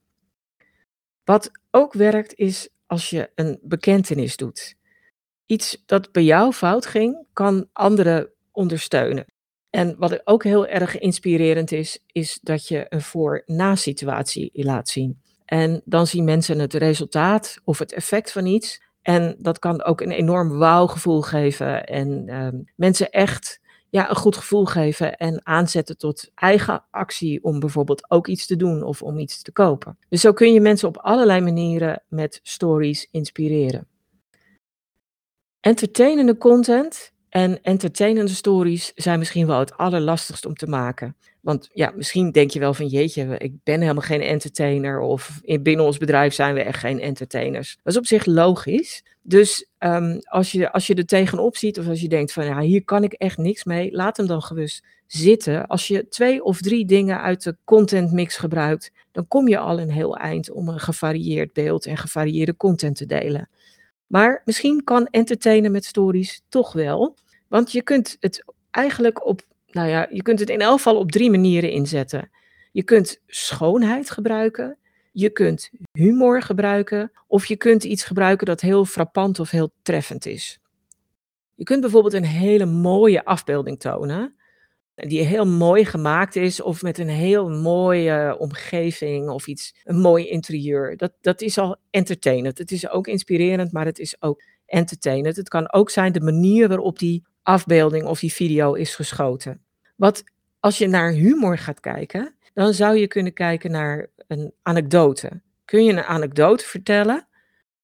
Wat 1.25 1.51
ook 1.71 1.93
werkt 1.93 2.35
is 2.35 2.69
als 2.87 3.11
je 3.11 3.31
een 3.35 3.59
bekentenis 3.63 4.37
doet. 4.37 4.75
Iets 5.47 5.83
dat 5.87 6.13
bij 6.13 6.25
jou 6.25 6.53
fout 6.53 6.87
ging, 6.87 7.27
kan 7.33 7.69
anderen 7.73 8.31
ondersteunen. 8.53 9.25
En 9.71 9.95
wat 9.99 10.21
ook 10.27 10.45
heel 10.45 10.67
erg 10.67 10.99
inspirerend 10.99 11.73
is, 11.73 11.99
is 12.07 12.39
dat 12.43 12.69
je 12.69 12.87
een 12.89 13.03
voor-na 13.03 13.75
situatie 13.75 14.51
laat 14.53 14.89
zien. 14.89 15.21
En 15.51 15.83
dan 15.85 16.07
zien 16.07 16.25
mensen 16.25 16.59
het 16.59 16.75
resultaat 16.75 17.61
of 17.65 17.79
het 17.79 17.93
effect 17.93 18.33
van 18.33 18.47
iets. 18.47 18.83
En 19.03 19.37
dat 19.39 19.59
kan 19.59 19.83
ook 19.83 20.01
een 20.01 20.11
enorm 20.11 20.59
wauwgevoel 20.59 21.23
geven 21.23 21.85
en 21.87 22.29
ehm, 22.29 22.57
mensen 22.77 23.11
echt 23.11 23.61
ja, 23.89 24.11
een 24.11 24.17
goed 24.17 24.37
gevoel 24.37 24.65
geven 24.65 25.17
en 25.17 25.47
aanzetten 25.47 25.99
tot 25.99 26.31
eigen 26.35 26.85
actie 26.91 27.45
om 27.45 27.61
bijvoorbeeld 27.61 28.11
ook 28.11 28.27
iets 28.27 28.47
te 28.47 28.57
doen 28.57 28.83
of 28.83 29.03
om 29.03 29.19
iets 29.19 29.43
te 29.43 29.53
kopen. 29.53 29.99
Dus 30.09 30.21
zo 30.21 30.33
kun 30.33 30.53
je 30.53 30.61
mensen 30.61 30.89
op 30.89 30.97
allerlei 30.97 31.41
manieren 31.41 32.03
met 32.09 32.41
stories 32.43 33.09
inspireren. 33.11 33.87
Entertainende 35.61 36.37
content 36.39 37.13
en 37.31 37.63
entertainende 37.63 38.33
stories 38.33 38.93
zijn 38.95 39.19
misschien 39.19 39.47
wel 39.47 39.59
het 39.59 39.77
allerlastigst 39.77 40.47
om 40.47 40.55
te 40.55 40.67
maken. 40.67 41.17
Want 41.41 41.69
ja, 41.73 41.93
misschien 41.97 42.31
denk 42.31 42.51
je 42.51 42.59
wel 42.59 42.75
van 42.75 42.87
jeetje, 42.87 43.39
ik 43.39 43.53
ben 43.63 43.81
helemaal 43.81 44.03
geen 44.03 44.21
entertainer. 44.21 45.01
Of 45.01 45.41
binnen 45.61 45.85
ons 45.85 45.99
bedrijf 45.99 46.35
zijn 46.35 46.55
we 46.55 46.63
echt 46.63 46.79
geen 46.79 47.01
entertainers. 47.01 47.79
Dat 47.83 47.93
is 47.93 47.99
op 47.99 48.07
zich 48.07 48.27
logisch. 48.27 49.05
Dus 49.23 49.67
um, 49.79 50.19
als, 50.23 50.53
je, 50.53 50.73
als 50.73 50.87
je 50.87 50.95
er 50.95 51.07
tegenop 51.07 51.57
ziet 51.57 51.79
of 51.79 51.89
als 51.89 52.01
je 52.01 52.09
denkt 52.09 52.33
van 52.33 52.45
ja, 52.45 52.61
hier 52.61 52.85
kan 52.85 53.05
ik 53.05 53.13
echt 53.13 53.39
niks 53.39 53.65
mee, 53.65 53.93
laat 53.93 54.17
hem 54.17 54.27
dan 54.27 54.43
gerust 54.43 54.85
zitten. 55.07 55.67
Als 55.67 55.89
je 55.89 56.09
twee 56.09 56.45
of 56.45 56.61
drie 56.61 56.87
dingen 56.87 57.21
uit 57.21 57.43
de 57.43 57.57
content 57.65 58.13
mix 58.13 58.37
gebruikt, 58.37 58.93
dan 59.13 59.29
kom 59.29 59.49
je 59.49 59.59
al 59.59 59.81
een 59.81 59.91
heel 59.91 60.17
eind 60.17 60.51
om 60.51 60.69
een 60.69 60.81
gevarieerd 60.81 61.53
beeld 61.53 61.87
en 61.87 61.97
gevarieerde 61.97 62.57
content 62.57 62.97
te 62.97 63.07
delen. 63.07 63.49
Maar 64.11 64.43
misschien 64.45 64.85
kan 64.85 65.07
entertainen 65.07 65.73
met 65.73 65.85
stories 65.85 66.43
toch 66.49 66.73
wel. 66.73 67.17
Want 67.49 67.73
je 67.73 67.83
kunt 67.83 68.17
het 68.21 68.45
eigenlijk 68.71 69.27
op, 69.27 69.41
nou 69.67 69.89
ja, 69.89 70.07
je 70.11 70.23
kunt 70.23 70.39
het 70.39 70.51
in 70.51 70.61
elk 70.61 70.77
geval 70.77 70.97
op 70.97 71.11
drie 71.11 71.31
manieren 71.31 71.71
inzetten. 71.71 72.31
Je 72.73 72.83
kunt 72.83 73.21
schoonheid 73.27 74.11
gebruiken, 74.11 74.79
je 75.13 75.31
kunt 75.31 75.71
humor 75.93 76.43
gebruiken 76.43 77.13
of 77.27 77.47
je 77.47 77.57
kunt 77.57 77.85
iets 77.85 78.05
gebruiken 78.05 78.47
dat 78.47 78.61
heel 78.61 78.85
frappant 78.85 79.39
of 79.39 79.51
heel 79.51 79.73
treffend 79.83 80.27
is. 80.27 80.59
Je 81.55 81.65
kunt 81.65 81.81
bijvoorbeeld 81.81 82.15
een 82.15 82.25
hele 82.25 82.67
mooie 82.67 83.25
afbeelding 83.25 83.81
tonen, 83.81 84.35
die 85.09 85.23
heel 85.23 85.47
mooi 85.47 85.85
gemaakt 85.85 86.37
is 86.37 86.63
of 86.63 86.83
met 86.83 86.99
een 86.99 87.09
heel 87.09 87.49
mooie 87.49 88.37
omgeving 88.39 89.29
of 89.29 89.47
iets, 89.47 89.75
een 89.85 90.01
mooi 90.01 90.29
interieur. 90.29 90.97
Dat, 90.97 91.13
dat 91.21 91.41
is 91.41 91.59
al 91.59 91.77
entertainend. 91.91 92.59
Het 92.59 92.71
is 92.71 92.91
ook 92.91 93.07
inspirerend, 93.07 93.73
maar 93.73 93.85
het 93.85 93.99
is 93.99 94.23
ook 94.23 94.43
entertainend. 94.67 95.37
Het 95.37 95.49
kan 95.49 95.73
ook 95.73 95.91
zijn 95.91 96.13
de 96.13 96.21
manier 96.21 96.69
waarop 96.69 96.99
die 96.99 97.25
afbeelding 97.43 98.05
of 98.05 98.21
die 98.21 98.33
video 98.33 98.75
is 98.75 98.95
geschoten. 98.95 99.61
Wat 99.97 100.25
als 100.61 100.79
je 100.79 100.87
naar 100.87 101.11
humor 101.11 101.59
gaat 101.59 101.81
kijken, 101.81 102.35
dan 102.55 102.75
zou 102.75 102.97
je 102.97 103.07
kunnen 103.07 103.33
kijken 103.33 103.71
naar 103.71 104.07
een 104.27 104.53
anekdote. 104.63 105.41
Kun 105.65 105.85
je 105.85 105.93
een 105.93 106.03
anekdote 106.03 106.65
vertellen 106.65 107.27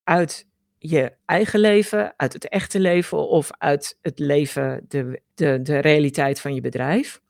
uit 0.04 0.46
je 0.78 1.12
eigen 1.24 1.60
leven, 1.60 2.14
uit 2.16 2.32
het 2.32 2.48
echte 2.48 2.80
leven 2.80 3.28
of 3.28 3.50
uit 3.58 3.98
het 4.02 4.18
leven, 4.18 4.84
de, 4.88 5.20
de, 5.34 5.62
de 5.62 5.78
realiteit 5.78 6.40
van 6.40 6.54
je 6.54 6.60
bedrijf? 6.60 7.20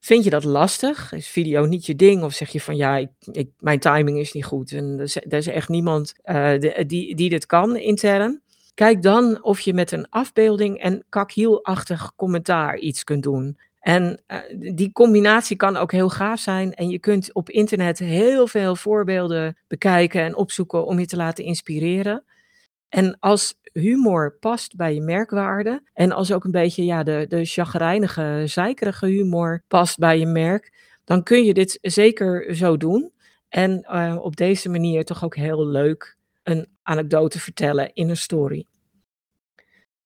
Vind 0.00 0.24
je 0.24 0.30
dat 0.30 0.44
lastig? 0.44 1.12
Is 1.12 1.28
video 1.28 1.64
niet 1.64 1.86
je 1.86 1.96
ding? 1.96 2.22
Of 2.22 2.32
zeg 2.32 2.48
je 2.48 2.60
van 2.60 2.76
ja, 2.76 2.96
ik, 2.96 3.10
ik, 3.32 3.50
mijn 3.58 3.78
timing 3.78 4.18
is 4.18 4.32
niet 4.32 4.44
goed 4.44 4.72
en 4.72 4.98
er 5.28 5.32
is, 5.34 5.46
echt 5.46 5.68
niemand 5.68 6.14
uh, 6.24 6.52
die, 6.86 7.14
die 7.14 7.30
dit 7.30 7.46
kan 7.46 7.76
intern? 7.76 8.42
Kijk 8.74 9.02
dan 9.02 9.42
of 9.42 9.60
je 9.60 9.74
met 9.74 9.92
een 9.92 10.08
afbeelding 10.08 10.78
en 10.78 11.04
kakhielachtig 11.08 12.14
commentaar 12.16 12.78
iets 12.78 13.04
kunt 13.04 13.22
doen. 13.22 13.58
En 13.80 14.22
uh, 14.28 14.38
die 14.74 14.92
combinatie 14.92 15.56
kan 15.56 15.76
ook 15.76 15.92
heel 15.92 16.08
gaaf 16.08 16.40
zijn. 16.40 16.74
En 16.74 16.88
je 16.88 16.98
kunt 16.98 17.34
op 17.34 17.50
internet 17.50 17.98
heel 17.98 18.46
veel 18.46 18.76
voorbeelden 18.76 19.56
bekijken 19.68 20.20
en 20.20 20.36
opzoeken 20.36 20.86
om 20.86 20.98
je 20.98 21.06
te 21.06 21.16
laten 21.16 21.44
inspireren. 21.44 22.24
En 22.88 23.16
als 23.18 23.54
humor 23.72 24.36
past 24.40 24.76
bij 24.76 24.94
je 24.94 25.00
merkwaarde 25.00 25.82
en 25.92 26.12
als 26.12 26.32
ook 26.32 26.44
een 26.44 26.50
beetje 26.50 26.84
ja, 26.84 27.02
de, 27.02 27.26
de 27.28 27.44
chagrijnige, 27.44 28.42
zeikerige 28.44 29.06
humor 29.06 29.62
past 29.68 29.98
bij 29.98 30.18
je 30.18 30.26
merk, 30.26 30.72
dan 31.04 31.22
kun 31.22 31.44
je 31.44 31.54
dit 31.54 31.78
zeker 31.82 32.54
zo 32.54 32.76
doen. 32.76 33.12
En 33.48 33.86
uh, 33.90 34.16
op 34.20 34.36
deze 34.36 34.68
manier 34.68 35.04
toch 35.04 35.24
ook 35.24 35.36
heel 35.36 35.66
leuk 35.66 36.16
een 36.42 36.66
anekdote 36.82 37.40
vertellen 37.40 37.92
in 37.92 38.08
een 38.08 38.16
story. 38.16 38.66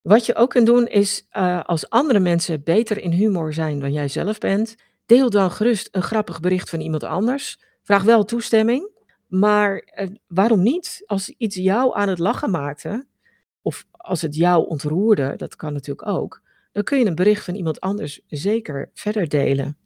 Wat 0.01 0.25
je 0.25 0.35
ook 0.35 0.49
kunt 0.49 0.65
doen 0.65 0.87
is, 0.87 1.27
uh, 1.31 1.63
als 1.63 1.89
andere 1.89 2.19
mensen 2.19 2.63
beter 2.63 2.97
in 2.97 3.11
humor 3.11 3.53
zijn 3.53 3.79
dan 3.79 3.91
jij 3.91 4.07
zelf 4.07 4.37
bent, 4.37 4.75
deel 5.05 5.29
dan 5.29 5.51
gerust 5.51 5.87
een 5.91 6.01
grappig 6.03 6.39
bericht 6.39 6.69
van 6.69 6.79
iemand 6.79 7.03
anders. 7.03 7.59
Vraag 7.83 8.03
wel 8.03 8.25
toestemming, 8.25 8.90
maar 9.31 9.91
uh, 10.01 10.07
waarom 10.27 10.61
niet? 10.61 11.03
Als 11.05 11.29
iets 11.29 11.55
jou 11.55 11.95
aan 11.95 12.09
het 12.09 12.19
lachen 12.19 12.51
maakte, 12.51 13.05
of 13.61 13.85
als 13.91 14.21
het 14.21 14.35
jou 14.35 14.67
ontroerde, 14.67 15.33
dat 15.37 15.55
kan 15.55 15.73
natuurlijk 15.73 16.07
ook, 16.07 16.41
dan 16.71 16.83
kun 16.83 16.99
je 16.99 17.05
een 17.05 17.15
bericht 17.15 17.45
van 17.45 17.55
iemand 17.55 17.79
anders 17.79 18.21
zeker 18.27 18.89
verder 18.93 19.29
delen. 19.29 19.77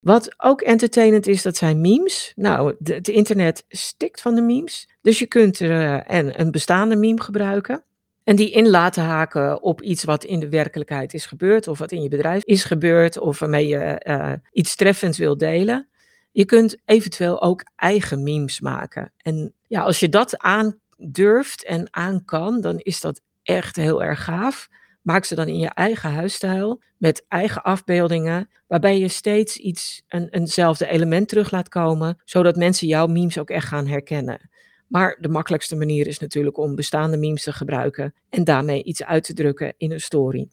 Wat 0.00 0.34
ook 0.36 0.60
entertainend 0.60 1.26
is, 1.26 1.42
dat 1.42 1.56
zijn 1.56 1.80
memes. 1.80 2.32
Nou, 2.36 2.74
het 2.82 3.08
internet 3.08 3.64
stikt 3.68 4.20
van 4.20 4.34
de 4.34 4.42
memes. 4.42 4.88
Dus 5.00 5.18
je 5.18 5.26
kunt 5.26 5.60
er 5.60 6.06
uh, 6.14 6.30
een, 6.36 6.50
bestaande 6.50 6.96
meme 6.96 7.20
gebruiken. 7.20 7.84
En 8.24 8.36
die 8.36 8.50
in 8.50 8.68
laten 8.68 9.02
haken 9.02 9.62
op 9.62 9.82
iets 9.82 10.04
wat 10.04 10.24
in 10.24 10.40
de 10.40 10.48
werkelijkheid 10.48 11.14
is 11.14 11.26
gebeurd, 11.26 11.68
of 11.68 11.78
wat 11.78 11.92
in 11.92 12.02
je 12.02 12.08
bedrijf 12.08 12.44
is 12.44 12.64
gebeurd, 12.64 13.18
of 13.18 13.38
waarmee 13.38 13.66
je 13.66 14.02
uh, 14.08 14.32
iets 14.52 14.76
treffends 14.76 15.18
wil 15.18 15.36
delen. 15.36 15.88
Je 16.36 16.44
kunt 16.44 16.76
eventueel 16.84 17.42
ook 17.42 17.64
eigen 17.76 18.22
memes 18.22 18.60
maken. 18.60 19.12
En 19.16 19.54
ja, 19.66 19.82
als 19.82 20.00
je 20.00 20.08
dat 20.08 20.38
aandurft 20.38 21.64
en 21.64 21.88
aan 21.90 22.24
kan, 22.24 22.60
dan 22.60 22.78
is 22.78 23.00
dat 23.00 23.20
echt 23.42 23.76
heel 23.76 24.02
erg 24.02 24.24
gaaf. 24.24 24.68
Maak 25.02 25.24
ze 25.24 25.34
dan 25.34 25.48
in 25.48 25.58
je 25.58 25.68
eigen 25.68 26.10
huisstijl, 26.10 26.82
met 26.96 27.24
eigen 27.28 27.62
afbeeldingen, 27.62 28.50
waarbij 28.66 28.98
je 28.98 29.08
steeds 29.08 29.56
iets, 29.56 30.02
een, 30.08 30.28
eenzelfde 30.28 30.86
element 30.86 31.28
terug 31.28 31.50
laat 31.50 31.68
komen, 31.68 32.22
zodat 32.24 32.56
mensen 32.56 32.88
jouw 32.88 33.06
memes 33.06 33.38
ook 33.38 33.50
echt 33.50 33.66
gaan 33.66 33.86
herkennen. 33.86 34.50
Maar 34.88 35.16
de 35.20 35.28
makkelijkste 35.28 35.76
manier 35.76 36.06
is 36.06 36.18
natuurlijk 36.18 36.58
om 36.58 36.74
bestaande 36.74 37.16
memes 37.16 37.42
te 37.42 37.52
gebruiken 37.52 38.14
en 38.30 38.44
daarmee 38.44 38.82
iets 38.82 39.04
uit 39.04 39.24
te 39.24 39.34
drukken 39.34 39.74
in 39.76 39.92
een 39.92 40.00
story. 40.00 40.48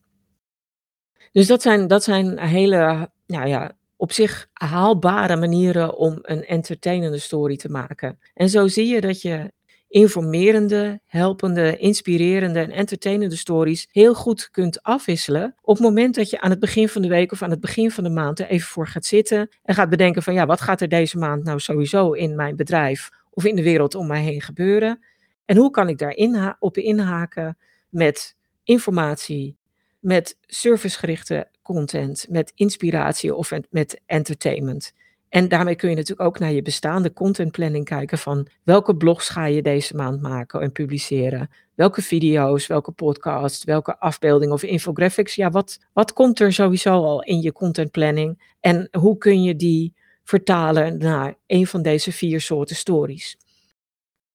Dus 1.31 1.47
dat 1.47 1.61
zijn, 1.61 1.87
dat 1.87 2.03
zijn 2.03 2.39
hele, 2.39 3.09
ja, 3.25 3.75
op 4.03 4.11
zich 4.11 4.47
haalbare 4.53 5.35
manieren 5.35 5.97
om 5.97 6.19
een 6.21 6.45
entertainende 6.45 7.17
story 7.17 7.57
te 7.57 7.69
maken. 7.69 8.19
En 8.33 8.49
zo 8.49 8.67
zie 8.67 8.87
je 8.87 9.01
dat 9.01 9.21
je 9.21 9.51
informerende, 9.87 11.01
helpende, 11.05 11.77
inspirerende 11.77 12.59
en 12.59 12.71
entertainende 12.71 13.35
stories 13.35 13.87
heel 13.91 14.13
goed 14.13 14.49
kunt 14.51 14.81
afwisselen. 14.81 15.55
Op 15.61 15.75
het 15.75 15.83
moment 15.83 16.15
dat 16.15 16.29
je 16.29 16.41
aan 16.41 16.49
het 16.49 16.59
begin 16.59 16.89
van 16.89 17.01
de 17.01 17.07
week 17.07 17.31
of 17.31 17.41
aan 17.41 17.49
het 17.49 17.59
begin 17.59 17.91
van 17.91 18.03
de 18.03 18.09
maand 18.09 18.39
er 18.39 18.47
even 18.47 18.67
voor 18.67 18.87
gaat 18.87 19.05
zitten 19.05 19.49
en 19.63 19.75
gaat 19.75 19.89
bedenken 19.89 20.23
van 20.23 20.33
ja, 20.33 20.45
wat 20.45 20.61
gaat 20.61 20.81
er 20.81 20.89
deze 20.89 21.17
maand 21.17 21.43
nou 21.43 21.59
sowieso 21.59 22.11
in 22.11 22.35
mijn 22.35 22.55
bedrijf 22.55 23.09
of 23.29 23.45
in 23.45 23.55
de 23.55 23.63
wereld 23.63 23.95
om 23.95 24.07
mij 24.07 24.21
heen 24.21 24.41
gebeuren? 24.41 25.05
En 25.45 25.57
hoe 25.57 25.71
kan 25.71 25.89
ik 25.89 25.97
daar 25.97 26.55
op 26.59 26.77
inhaken 26.77 27.57
met 27.89 28.35
informatie, 28.63 29.57
met 30.03 30.37
servicegerichte 30.45 31.47
content, 31.61 32.25
met 32.29 32.51
inspiratie 32.55 33.35
of 33.35 33.51
met 33.69 34.01
entertainment? 34.05 34.93
En 35.29 35.47
daarmee 35.47 35.75
kun 35.75 35.89
je 35.89 35.95
natuurlijk 35.95 36.27
ook 36.27 36.39
naar 36.39 36.51
je 36.51 36.61
bestaande 36.61 37.13
contentplanning 37.13 37.85
kijken 37.85 38.17
van 38.17 38.47
welke 38.63 38.95
blogs 38.95 39.29
ga 39.29 39.45
je 39.45 39.61
deze 39.61 39.95
maand 39.95 40.21
maken 40.21 40.61
en 40.61 40.71
publiceren? 40.71 41.49
Welke 41.75 42.01
video's, 42.01 42.67
welke 42.67 42.91
podcasts, 42.91 43.63
welke 43.63 43.99
afbeeldingen 43.99 44.53
of 44.53 44.63
infographics? 44.63 45.35
Ja, 45.35 45.49
wat, 45.49 45.79
wat 45.93 46.13
komt 46.13 46.39
er 46.39 46.53
sowieso 46.53 46.91
al 46.91 47.23
in 47.23 47.41
je 47.41 47.51
contentplanning? 47.51 48.55
En 48.59 48.87
hoe 48.91 49.17
kun 49.17 49.43
je 49.43 49.55
die 49.55 49.93
vertalen 50.23 50.97
naar 50.97 51.35
een 51.47 51.67
van 51.67 51.81
deze 51.81 52.11
vier 52.11 52.41
soorten 52.41 52.75
stories? 52.75 53.37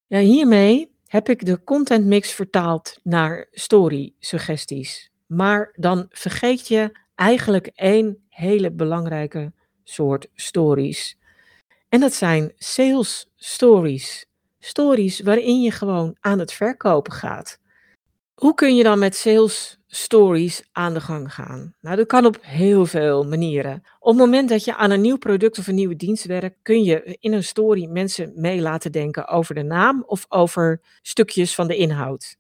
Ja, 0.07 0.19
hiermee 0.19 0.91
heb 1.07 1.29
ik 1.29 1.47
de 1.47 1.65
content 1.65 2.05
mix 2.05 2.33
vertaald 2.33 2.99
naar 3.03 3.47
story 3.51 4.15
suggesties. 4.19 5.11
Maar 5.29 5.73
dan 5.77 6.07
vergeet 6.11 6.69
je 6.69 6.93
eigenlijk 7.15 7.71
één 7.75 8.25
hele 8.29 8.71
belangrijke 8.71 9.53
soort 9.85 10.29
stories. 10.35 11.19
En 11.89 12.01
dat 12.01 12.13
zijn 12.13 12.53
sales 12.57 13.31
stories. 13.37 14.27
Stories 14.59 15.21
waarin 15.21 15.63
je 15.63 15.71
gewoon 15.71 16.17
aan 16.21 16.39
het 16.39 16.53
verkopen 16.53 17.13
gaat. 17.13 17.59
Hoe 18.35 18.55
kun 18.55 18.77
je 18.77 18.83
dan 18.83 18.99
met 18.99 19.17
sales 19.17 19.79
stories 19.87 20.69
aan 20.73 20.95
de 20.95 21.01
gang 21.01 21.35
gaan? 21.35 21.75
Nou, 21.81 21.97
dat 21.97 22.07
kan 22.07 22.27
op 22.27 22.39
heel 22.41 22.87
veel 22.87 23.25
manieren. 23.25 23.83
Op 23.99 24.09
het 24.09 24.19
moment 24.19 24.49
dat 24.49 24.65
je 24.65 24.77
aan 24.77 24.91
een 24.91 25.01
nieuw 25.01 25.19
product 25.19 25.59
of 25.59 25.67
een 25.67 25.75
nieuwe 25.75 25.97
dienst 25.97 26.25
werkt, 26.25 26.57
kun 26.63 26.85
je 26.85 27.17
in 27.21 27.33
een 27.33 27.45
story 27.45 27.85
mensen 27.85 28.33
mee 28.35 28.61
laten 28.61 28.93
denken 28.93 29.29
over 29.29 29.55
de 29.55 29.63
naam 29.63 30.03
of 30.07 30.27
over 30.29 30.81
stukjes 31.03 31.55
van 31.55 31.67
de 31.67 31.77
inhoud. 31.77 32.37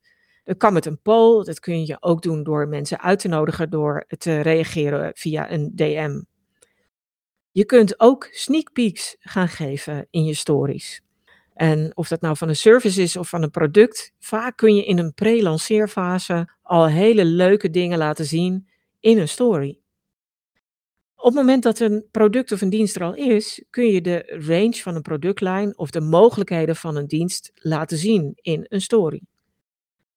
Dat 0.48 0.56
kan 0.56 0.72
met 0.72 0.86
een 0.86 1.00
poll, 1.00 1.44
dat 1.44 1.60
kun 1.60 1.86
je 1.86 1.96
ook 2.00 2.22
doen 2.22 2.42
door 2.42 2.68
mensen 2.68 3.00
uit 3.00 3.18
te 3.18 3.28
nodigen 3.28 3.70
door 3.70 4.04
te 4.18 4.40
reageren 4.40 5.10
via 5.14 5.50
een 5.50 5.70
DM. 5.74 6.20
Je 7.50 7.64
kunt 7.64 8.00
ook 8.00 8.28
sneak 8.30 8.72
peeks 8.72 9.16
gaan 9.18 9.48
geven 9.48 10.06
in 10.10 10.24
je 10.24 10.34
stories. 10.34 11.02
En 11.54 11.96
of 11.96 12.08
dat 12.08 12.20
nou 12.20 12.36
van 12.36 12.48
een 12.48 12.56
service 12.56 13.02
is 13.02 13.16
of 13.16 13.28
van 13.28 13.42
een 13.42 13.50
product, 13.50 14.12
vaak 14.18 14.56
kun 14.56 14.74
je 14.74 14.84
in 14.84 14.98
een 14.98 15.14
pre-lanceerfase 15.14 16.48
al 16.62 16.86
hele 16.86 17.24
leuke 17.24 17.70
dingen 17.70 17.98
laten 17.98 18.24
zien 18.24 18.68
in 19.00 19.18
een 19.18 19.28
story. 19.28 19.80
Op 21.14 21.24
het 21.24 21.34
moment 21.34 21.62
dat 21.62 21.80
een 21.80 22.04
product 22.10 22.52
of 22.52 22.60
een 22.60 22.70
dienst 22.70 22.96
er 22.96 23.02
al 23.02 23.14
is, 23.14 23.64
kun 23.70 23.86
je 23.86 24.00
de 24.00 24.38
range 24.46 24.76
van 24.76 24.94
een 24.94 25.02
productlijn 25.02 25.78
of 25.78 25.90
de 25.90 26.00
mogelijkheden 26.00 26.76
van 26.76 26.96
een 26.96 27.06
dienst 27.06 27.50
laten 27.54 27.98
zien 27.98 28.32
in 28.34 28.66
een 28.68 28.80
story. 28.80 29.22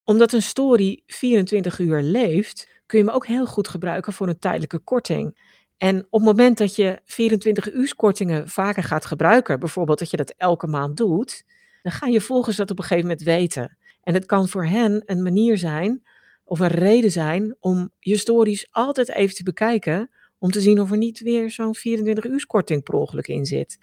Omdat 0.04 0.34
een 0.34 0.42
story 0.42 1.04
24 1.06 1.80
uur 1.80 2.02
leeft, 2.02 2.70
kun 2.86 3.00
je 3.00 3.06
hem 3.06 3.14
ook 3.14 3.28
heel 3.28 3.46
goed 3.46 3.68
gebruiken 3.68 4.14
voor 4.14 4.28
een 4.28 4.40
tijdelijke 4.40 4.80
korting. 4.80 5.40
En 5.78 5.98
op 6.10 6.20
het 6.20 6.30
moment 6.30 6.58
dat 6.58 6.76
je 6.76 7.00
24 7.06 7.74
uur 7.74 7.96
kortingen 7.96 8.50
vaker 8.50 8.84
gaat 8.84 9.06
gebruiken, 9.06 9.60
bijvoorbeeld 9.60 10.00
dat 10.00 10.10
je 10.12 10.18
dat 10.18 10.34
elke 10.38 10.68
maand 10.68 10.98
doet, 10.98 11.44
dan 11.82 11.92
gaan 11.92 12.12
je 12.12 12.22
volgers 12.22 12.56
dat 12.56 12.72
op 12.72 12.78
een 12.78 12.84
gegeven 12.84 13.08
moment 13.10 13.26
weten. 13.26 13.78
En 14.04 14.14
het 14.14 14.26
kan 14.26 14.50
voor 14.50 14.66
hen 14.66 15.04
een 15.06 15.24
manier 15.24 15.58
zijn 15.58 16.04
of 16.44 16.60
een 16.60 16.68
reden 16.68 17.12
zijn 17.12 17.56
om 17.60 17.92
je 18.00 18.18
stories 18.18 18.68
altijd 18.72 19.10
even 19.10 19.36
te 19.36 19.44
bekijken, 19.44 20.10
om 20.38 20.52
te 20.52 20.62
zien 20.62 20.80
of 20.82 20.92
er 20.92 20.98
niet 20.98 21.20
weer 21.20 21.52
zo'n 21.52 21.76
24 21.76 22.26
uur 22.26 22.46
korting 22.48 22.84
per 22.84 22.94
ongeluk 22.94 23.28
in 23.28 23.46
zit. 23.46 23.78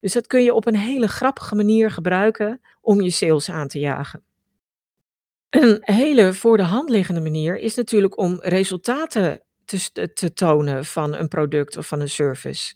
Dus 0.00 0.12
dat 0.12 0.26
kun 0.26 0.42
je 0.42 0.54
op 0.54 0.66
een 0.66 0.76
hele 0.76 1.08
grappige 1.08 1.54
manier 1.54 1.90
gebruiken 1.90 2.60
om 2.80 3.00
je 3.00 3.10
sales 3.10 3.50
aan 3.50 3.68
te 3.68 3.78
jagen. 3.78 4.24
Een 5.50 5.78
hele 5.80 6.32
voor 6.32 6.56
de 6.56 6.62
hand 6.62 6.88
liggende 6.88 7.20
manier 7.20 7.58
is 7.58 7.74
natuurlijk 7.74 8.18
om 8.18 8.38
resultaten 8.40 9.42
te, 9.64 10.32
tonen 10.34 10.84
van 10.84 11.14
een 11.14 11.28
product 11.28 11.76
of 11.76 11.86
van 11.86 12.00
een 12.00 12.08
service. 12.08 12.74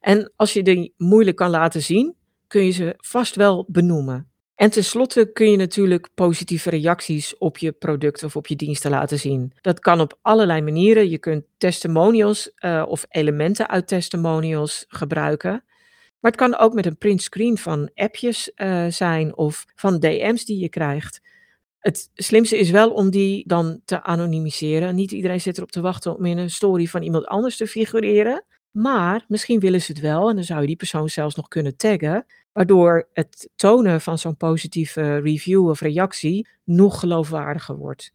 En 0.00 0.32
als 0.36 0.52
je 0.52 0.62
die 0.62 0.94
moeilijk 0.96 1.36
kan 1.36 1.50
laten 1.50 1.82
zien, 1.82 2.14
kun 2.46 2.64
je 2.64 2.70
ze 2.70 2.94
vast 2.96 3.36
wel 3.36 3.66
benoemen. 3.68 4.30
En 4.54 4.70
tenslotte 4.70 5.32
kun 5.32 5.50
je 5.50 5.56
natuurlijk 5.56 6.08
positieve 6.14 6.70
reacties 6.70 7.38
op 7.38 7.58
je 7.58 7.72
product 7.72 8.22
of 8.22 8.36
op 8.36 8.46
je 8.46 8.56
diensten 8.56 8.90
laten 8.90 9.18
zien. 9.18 9.52
Dat 9.60 9.80
kan 9.80 10.00
op 10.00 10.18
allerlei 10.22 10.62
manieren. 10.62 11.10
Je 11.10 11.18
kunt 11.18 11.44
testimonials 11.58 12.50
uh, 12.58 12.84
of 12.88 13.04
elementen 13.08 13.68
uit 13.68 13.88
testimonials 13.88 14.84
gebruiken. 14.88 15.50
Maar 16.20 16.30
het 16.30 16.40
kan 16.40 16.56
ook 16.56 16.74
met 16.74 16.86
een 16.86 16.98
print 16.98 17.22
screen 17.22 17.58
van 17.58 17.90
appjes 17.94 18.50
uh, 18.56 18.86
zijn 18.88 19.36
of 19.36 19.64
van 19.74 19.98
DM's 19.98 20.44
die 20.44 20.58
je 20.58 20.68
krijgt. 20.68 21.20
Het 21.86 22.10
slimste 22.14 22.58
is 22.58 22.70
wel 22.70 22.90
om 22.90 23.10
die 23.10 23.44
dan 23.46 23.80
te 23.84 24.02
anonimiseren. 24.02 24.94
Niet 24.94 25.12
iedereen 25.12 25.40
zit 25.40 25.56
erop 25.56 25.70
te 25.70 25.80
wachten 25.80 26.16
om 26.16 26.24
in 26.24 26.38
een 26.38 26.50
story 26.50 26.86
van 26.86 27.02
iemand 27.02 27.26
anders 27.26 27.56
te 27.56 27.66
figureren. 27.66 28.44
Maar 28.70 29.24
misschien 29.28 29.60
willen 29.60 29.82
ze 29.82 29.92
het 29.92 30.00
wel 30.00 30.28
en 30.28 30.34
dan 30.34 30.44
zou 30.44 30.60
je 30.60 30.66
die 30.66 30.76
persoon 30.76 31.08
zelfs 31.08 31.34
nog 31.34 31.48
kunnen 31.48 31.76
taggen. 31.76 32.26
Waardoor 32.52 33.08
het 33.12 33.48
tonen 33.56 34.00
van 34.00 34.18
zo'n 34.18 34.36
positieve 34.36 35.16
review 35.16 35.68
of 35.68 35.80
reactie 35.80 36.48
nog 36.64 37.00
geloofwaardiger 37.00 37.76
wordt. 37.76 38.12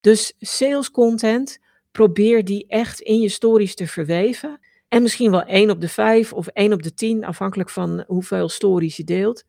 Dus 0.00 0.34
sales 0.38 0.90
content, 0.90 1.58
probeer 1.90 2.44
die 2.44 2.66
echt 2.66 3.00
in 3.00 3.20
je 3.20 3.28
stories 3.28 3.74
te 3.74 3.86
verweven. 3.86 4.58
En 4.88 5.02
misschien 5.02 5.30
wel 5.30 5.42
1 5.42 5.70
op 5.70 5.80
de 5.80 5.88
5 5.88 6.32
of 6.32 6.46
1 6.46 6.72
op 6.72 6.82
de 6.82 6.94
10, 6.94 7.24
afhankelijk 7.24 7.70
van 7.70 8.04
hoeveel 8.06 8.48
stories 8.48 8.96
je 8.96 9.04
deelt. 9.04 9.44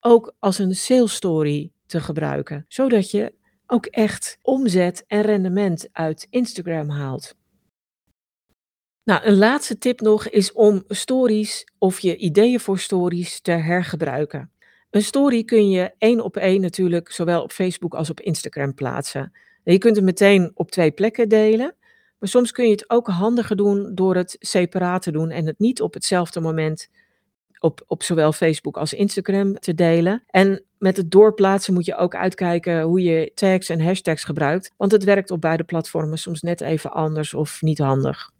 Ook 0.00 0.34
als 0.38 0.58
een 0.58 0.74
sales 0.74 1.14
story 1.14 1.70
te 1.86 2.00
gebruiken, 2.00 2.64
zodat 2.68 3.10
je 3.10 3.34
ook 3.66 3.86
echt 3.86 4.38
omzet 4.42 5.04
en 5.06 5.22
rendement 5.22 5.88
uit 5.92 6.26
Instagram 6.30 6.90
haalt. 6.90 7.34
Nou, 9.04 9.24
een 9.24 9.36
laatste 9.36 9.78
tip 9.78 10.00
nog 10.00 10.28
is 10.28 10.52
om 10.52 10.84
stories 10.88 11.64
of 11.78 11.98
je 11.98 12.16
ideeën 12.16 12.60
voor 12.60 12.78
stories 12.78 13.40
te 13.40 13.50
hergebruiken. 13.50 14.50
Een 14.90 15.02
story 15.02 15.44
kun 15.44 15.70
je 15.70 15.92
één 15.98 16.20
op 16.20 16.36
één 16.36 16.60
natuurlijk 16.60 17.10
zowel 17.10 17.42
op 17.42 17.52
Facebook 17.52 17.94
als 17.94 18.10
op 18.10 18.20
Instagram 18.20 18.74
plaatsen. 18.74 19.32
je 19.62 19.78
kunt 19.78 19.96
het 19.96 20.04
meteen 20.04 20.50
op 20.54 20.70
twee 20.70 20.90
plekken 20.90 21.28
delen, 21.28 21.74
maar 22.18 22.28
soms 22.28 22.52
kun 22.52 22.64
je 22.64 22.70
het 22.70 22.90
ook 22.90 23.06
handiger 23.06 23.56
doen 23.56 23.94
door 23.94 24.16
het 24.16 24.36
separaat 24.40 25.02
te 25.02 25.12
doen 25.12 25.30
en 25.30 25.46
het 25.46 25.58
niet 25.58 25.80
op 25.80 25.94
hetzelfde 25.94 26.40
moment 26.40 26.88
op, 27.66 27.84
op 27.86 28.02
zowel 28.02 28.32
Facebook 28.32 28.76
als 28.76 28.92
Instagram 28.92 29.58
te 29.58 29.74
delen. 29.74 30.22
En 30.26 30.62
met 30.78 30.96
het 30.96 31.10
doorplaatsen 31.10 31.74
moet 31.74 31.84
je 31.84 31.96
ook 31.96 32.14
uitkijken 32.14 32.82
hoe 32.82 33.02
je 33.02 33.32
tags 33.34 33.68
en 33.68 33.80
hashtags 33.80 34.24
gebruikt, 34.24 34.72
want 34.76 34.92
het 34.92 35.04
werkt 35.04 35.30
op 35.30 35.40
beide 35.40 35.64
platformen 35.64 36.18
soms 36.18 36.42
net 36.42 36.60
even 36.60 36.92
anders 36.92 37.34
of 37.34 37.62
niet 37.62 37.78
handig. 37.78 38.30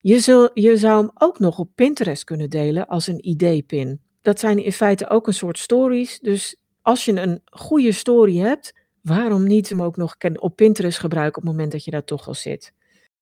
Je, 0.00 0.18
zul, 0.18 0.50
je 0.54 0.76
zou 0.76 1.00
hem 1.00 1.10
ook 1.14 1.38
nog 1.38 1.58
op 1.58 1.70
Pinterest 1.74 2.24
kunnen 2.24 2.50
delen 2.50 2.86
als 2.86 3.06
een 3.06 3.28
idee-pin. 3.28 4.00
Dat 4.22 4.40
zijn 4.40 4.64
in 4.64 4.72
feite 4.72 5.08
ook 5.08 5.26
een 5.26 5.34
soort 5.34 5.58
stories. 5.58 6.20
Dus 6.20 6.56
als 6.82 7.04
je 7.04 7.20
een 7.20 7.40
goede 7.44 7.92
story 7.92 8.36
hebt, 8.36 8.74
waarom 9.02 9.46
niet 9.46 9.68
hem 9.68 9.82
ook 9.82 9.96
nog 9.96 10.16
op 10.38 10.56
Pinterest 10.56 10.98
gebruiken 10.98 11.36
op 11.36 11.42
het 11.42 11.52
moment 11.52 11.72
dat 11.72 11.84
je 11.84 11.90
daar 11.90 12.04
toch 12.04 12.28
al 12.28 12.34
zit? 12.34 12.72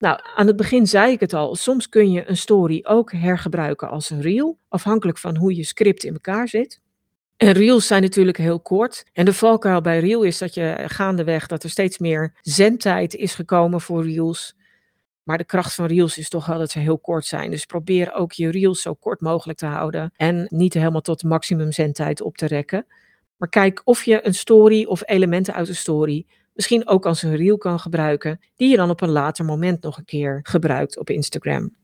Nou, 0.02 0.20
aan 0.34 0.46
het 0.46 0.56
begin 0.56 0.86
zei 0.86 1.12
ik 1.12 1.20
het 1.20 1.32
al, 1.32 1.54
soms 1.54 1.88
kun 1.88 2.12
je 2.12 2.28
een 2.28 2.36
story 2.36 2.80
ook 2.82 3.12
hergebruiken 3.12 3.88
als 3.88 4.10
een 4.10 4.20
reel, 4.20 4.58
afhankelijk 4.68 5.18
van 5.18 5.36
hoe 5.36 5.56
je 5.56 5.64
script 5.64 6.04
in 6.04 6.12
elkaar 6.12 6.48
zit. 6.48 6.80
En 7.36 7.52
reels 7.52 7.86
zijn 7.86 8.02
natuurlijk 8.02 8.36
heel 8.36 8.60
kort. 8.60 9.04
En 9.12 9.24
de 9.24 9.32
valkuil 9.32 9.80
bij 9.80 10.00
reel 10.00 10.22
is 10.22 10.38
dat 10.38 10.54
je 10.54 10.84
gaandeweg 10.86 11.46
dat 11.46 11.62
er 11.62 11.70
steeds 11.70 11.98
meer 11.98 12.32
zendtijd 12.40 13.14
is 13.14 13.34
gekomen 13.34 13.80
voor 13.80 14.04
reels. 14.04 14.56
Maar 15.22 15.38
de 15.38 15.44
kracht 15.44 15.74
van 15.74 15.86
reels 15.86 16.18
is 16.18 16.28
toch 16.28 16.46
wel 16.46 16.58
dat 16.58 16.70
ze 16.70 16.78
heel 16.78 16.98
kort 16.98 17.24
zijn. 17.24 17.50
Dus 17.50 17.64
probeer 17.64 18.12
ook 18.14 18.32
je 18.32 18.50
reels 18.50 18.82
zo 18.82 18.94
kort 18.94 19.20
mogelijk 19.20 19.58
te 19.58 19.66
houden 19.66 20.12
en 20.16 20.46
niet 20.48 20.74
helemaal 20.74 21.00
tot 21.00 21.22
maximum 21.22 21.72
zendtijd 21.72 22.20
op 22.20 22.36
te 22.36 22.46
rekken. 22.46 22.86
Maar 23.36 23.48
kijk 23.48 23.80
of 23.84 24.04
je 24.04 24.26
een 24.26 24.34
story 24.34 24.84
of 24.84 25.02
elementen 25.06 25.54
uit 25.54 25.68
een 25.68 25.76
story 25.76 26.26
misschien 26.52 26.88
ook 26.88 27.06
als 27.06 27.22
een 27.22 27.36
reel 27.36 27.58
kan 27.58 27.78
gebruiken, 27.80 28.40
die 28.56 28.70
je 28.70 28.76
dan 28.76 28.90
op 28.90 29.00
een 29.00 29.10
later 29.10 29.44
moment 29.44 29.82
nog 29.82 29.98
een 29.98 30.04
keer 30.04 30.40
gebruikt 30.42 30.98
op 30.98 31.10
Instagram. 31.10 31.74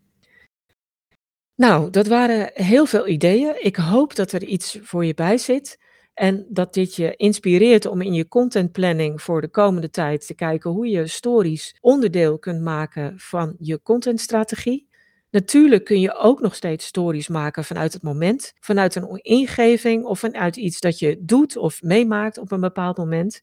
Nou, 1.54 1.90
dat 1.90 2.06
waren 2.06 2.50
heel 2.54 2.86
veel 2.86 3.08
ideeën. 3.08 3.64
Ik 3.64 3.76
hoop 3.76 4.14
dat 4.14 4.32
er 4.32 4.44
iets 4.44 4.78
voor 4.82 5.04
je 5.04 5.14
bij 5.14 5.38
zit. 5.38 5.78
En 6.14 6.46
dat 6.48 6.74
dit 6.74 6.96
je 6.96 7.16
inspireert 7.16 7.86
om 7.86 8.00
in 8.00 8.12
je 8.12 8.28
content 8.28 8.72
planning 8.72 9.22
voor 9.22 9.40
de 9.40 9.48
komende 9.48 9.90
tijd 9.90 10.26
te 10.26 10.34
kijken 10.34 10.70
hoe 10.70 10.88
je 10.88 11.06
stories 11.06 11.76
onderdeel 11.80 12.38
kunt 12.38 12.62
maken 12.62 13.18
van 13.18 13.54
je 13.58 13.82
contentstrategie. 13.82 14.88
Natuurlijk 15.30 15.84
kun 15.84 16.00
je 16.00 16.14
ook 16.14 16.40
nog 16.40 16.54
steeds 16.54 16.86
stories 16.86 17.28
maken 17.28 17.64
vanuit 17.64 17.92
het 17.92 18.02
moment, 18.02 18.52
vanuit 18.60 18.94
een 18.94 19.18
ingeving 19.22 20.04
of 20.04 20.18
vanuit 20.18 20.56
iets 20.56 20.80
dat 20.80 20.98
je 20.98 21.16
doet 21.20 21.56
of 21.56 21.82
meemaakt 21.82 22.38
op 22.38 22.52
een 22.52 22.60
bepaald 22.60 22.96
moment. 22.96 23.42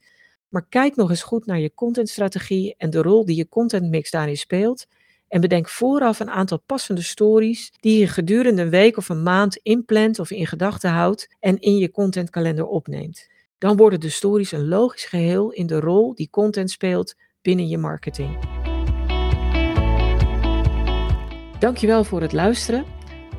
Maar 0.55 0.65
kijk 0.69 0.95
nog 0.95 1.09
eens 1.09 1.23
goed 1.23 1.45
naar 1.45 1.59
je 1.59 1.73
contentstrategie 1.73 2.75
en 2.77 2.89
de 2.89 3.01
rol 3.01 3.25
die 3.25 3.35
je 3.35 3.49
contentmix 3.49 4.11
daarin 4.11 4.37
speelt. 4.37 4.87
En 5.27 5.41
bedenk 5.41 5.69
vooraf 5.69 6.19
een 6.19 6.29
aantal 6.29 6.59
passende 6.65 7.01
stories 7.01 7.73
die 7.79 7.99
je 7.99 8.07
gedurende 8.07 8.61
een 8.61 8.69
week 8.69 8.97
of 8.97 9.09
een 9.09 9.23
maand 9.23 9.55
inplant 9.55 10.19
of 10.19 10.31
in 10.31 10.47
gedachten 10.47 10.89
houdt 10.89 11.35
en 11.39 11.59
in 11.59 11.77
je 11.77 11.91
contentkalender 11.91 12.65
opneemt. 12.65 13.29
Dan 13.57 13.77
worden 13.77 13.99
de 13.99 14.09
stories 14.09 14.51
een 14.51 14.67
logisch 14.67 15.05
geheel 15.05 15.51
in 15.51 15.67
de 15.67 15.79
rol 15.79 16.15
die 16.15 16.29
content 16.29 16.71
speelt 16.71 17.15
binnen 17.41 17.67
je 17.67 17.77
marketing. 17.77 18.37
Dankjewel 21.59 22.03
voor 22.03 22.21
het 22.21 22.33
luisteren. 22.33 22.94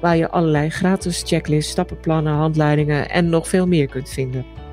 waar 0.00 0.16
je 0.16 0.30
allerlei 0.30 0.68
gratis 0.68 1.22
checklists, 1.26 1.70
stappenplannen, 1.72 2.32
handleidingen 2.32 3.10
en 3.10 3.28
nog 3.28 3.48
veel 3.48 3.66
meer 3.66 3.88
kunt 3.88 4.08
vinden. 4.08 4.65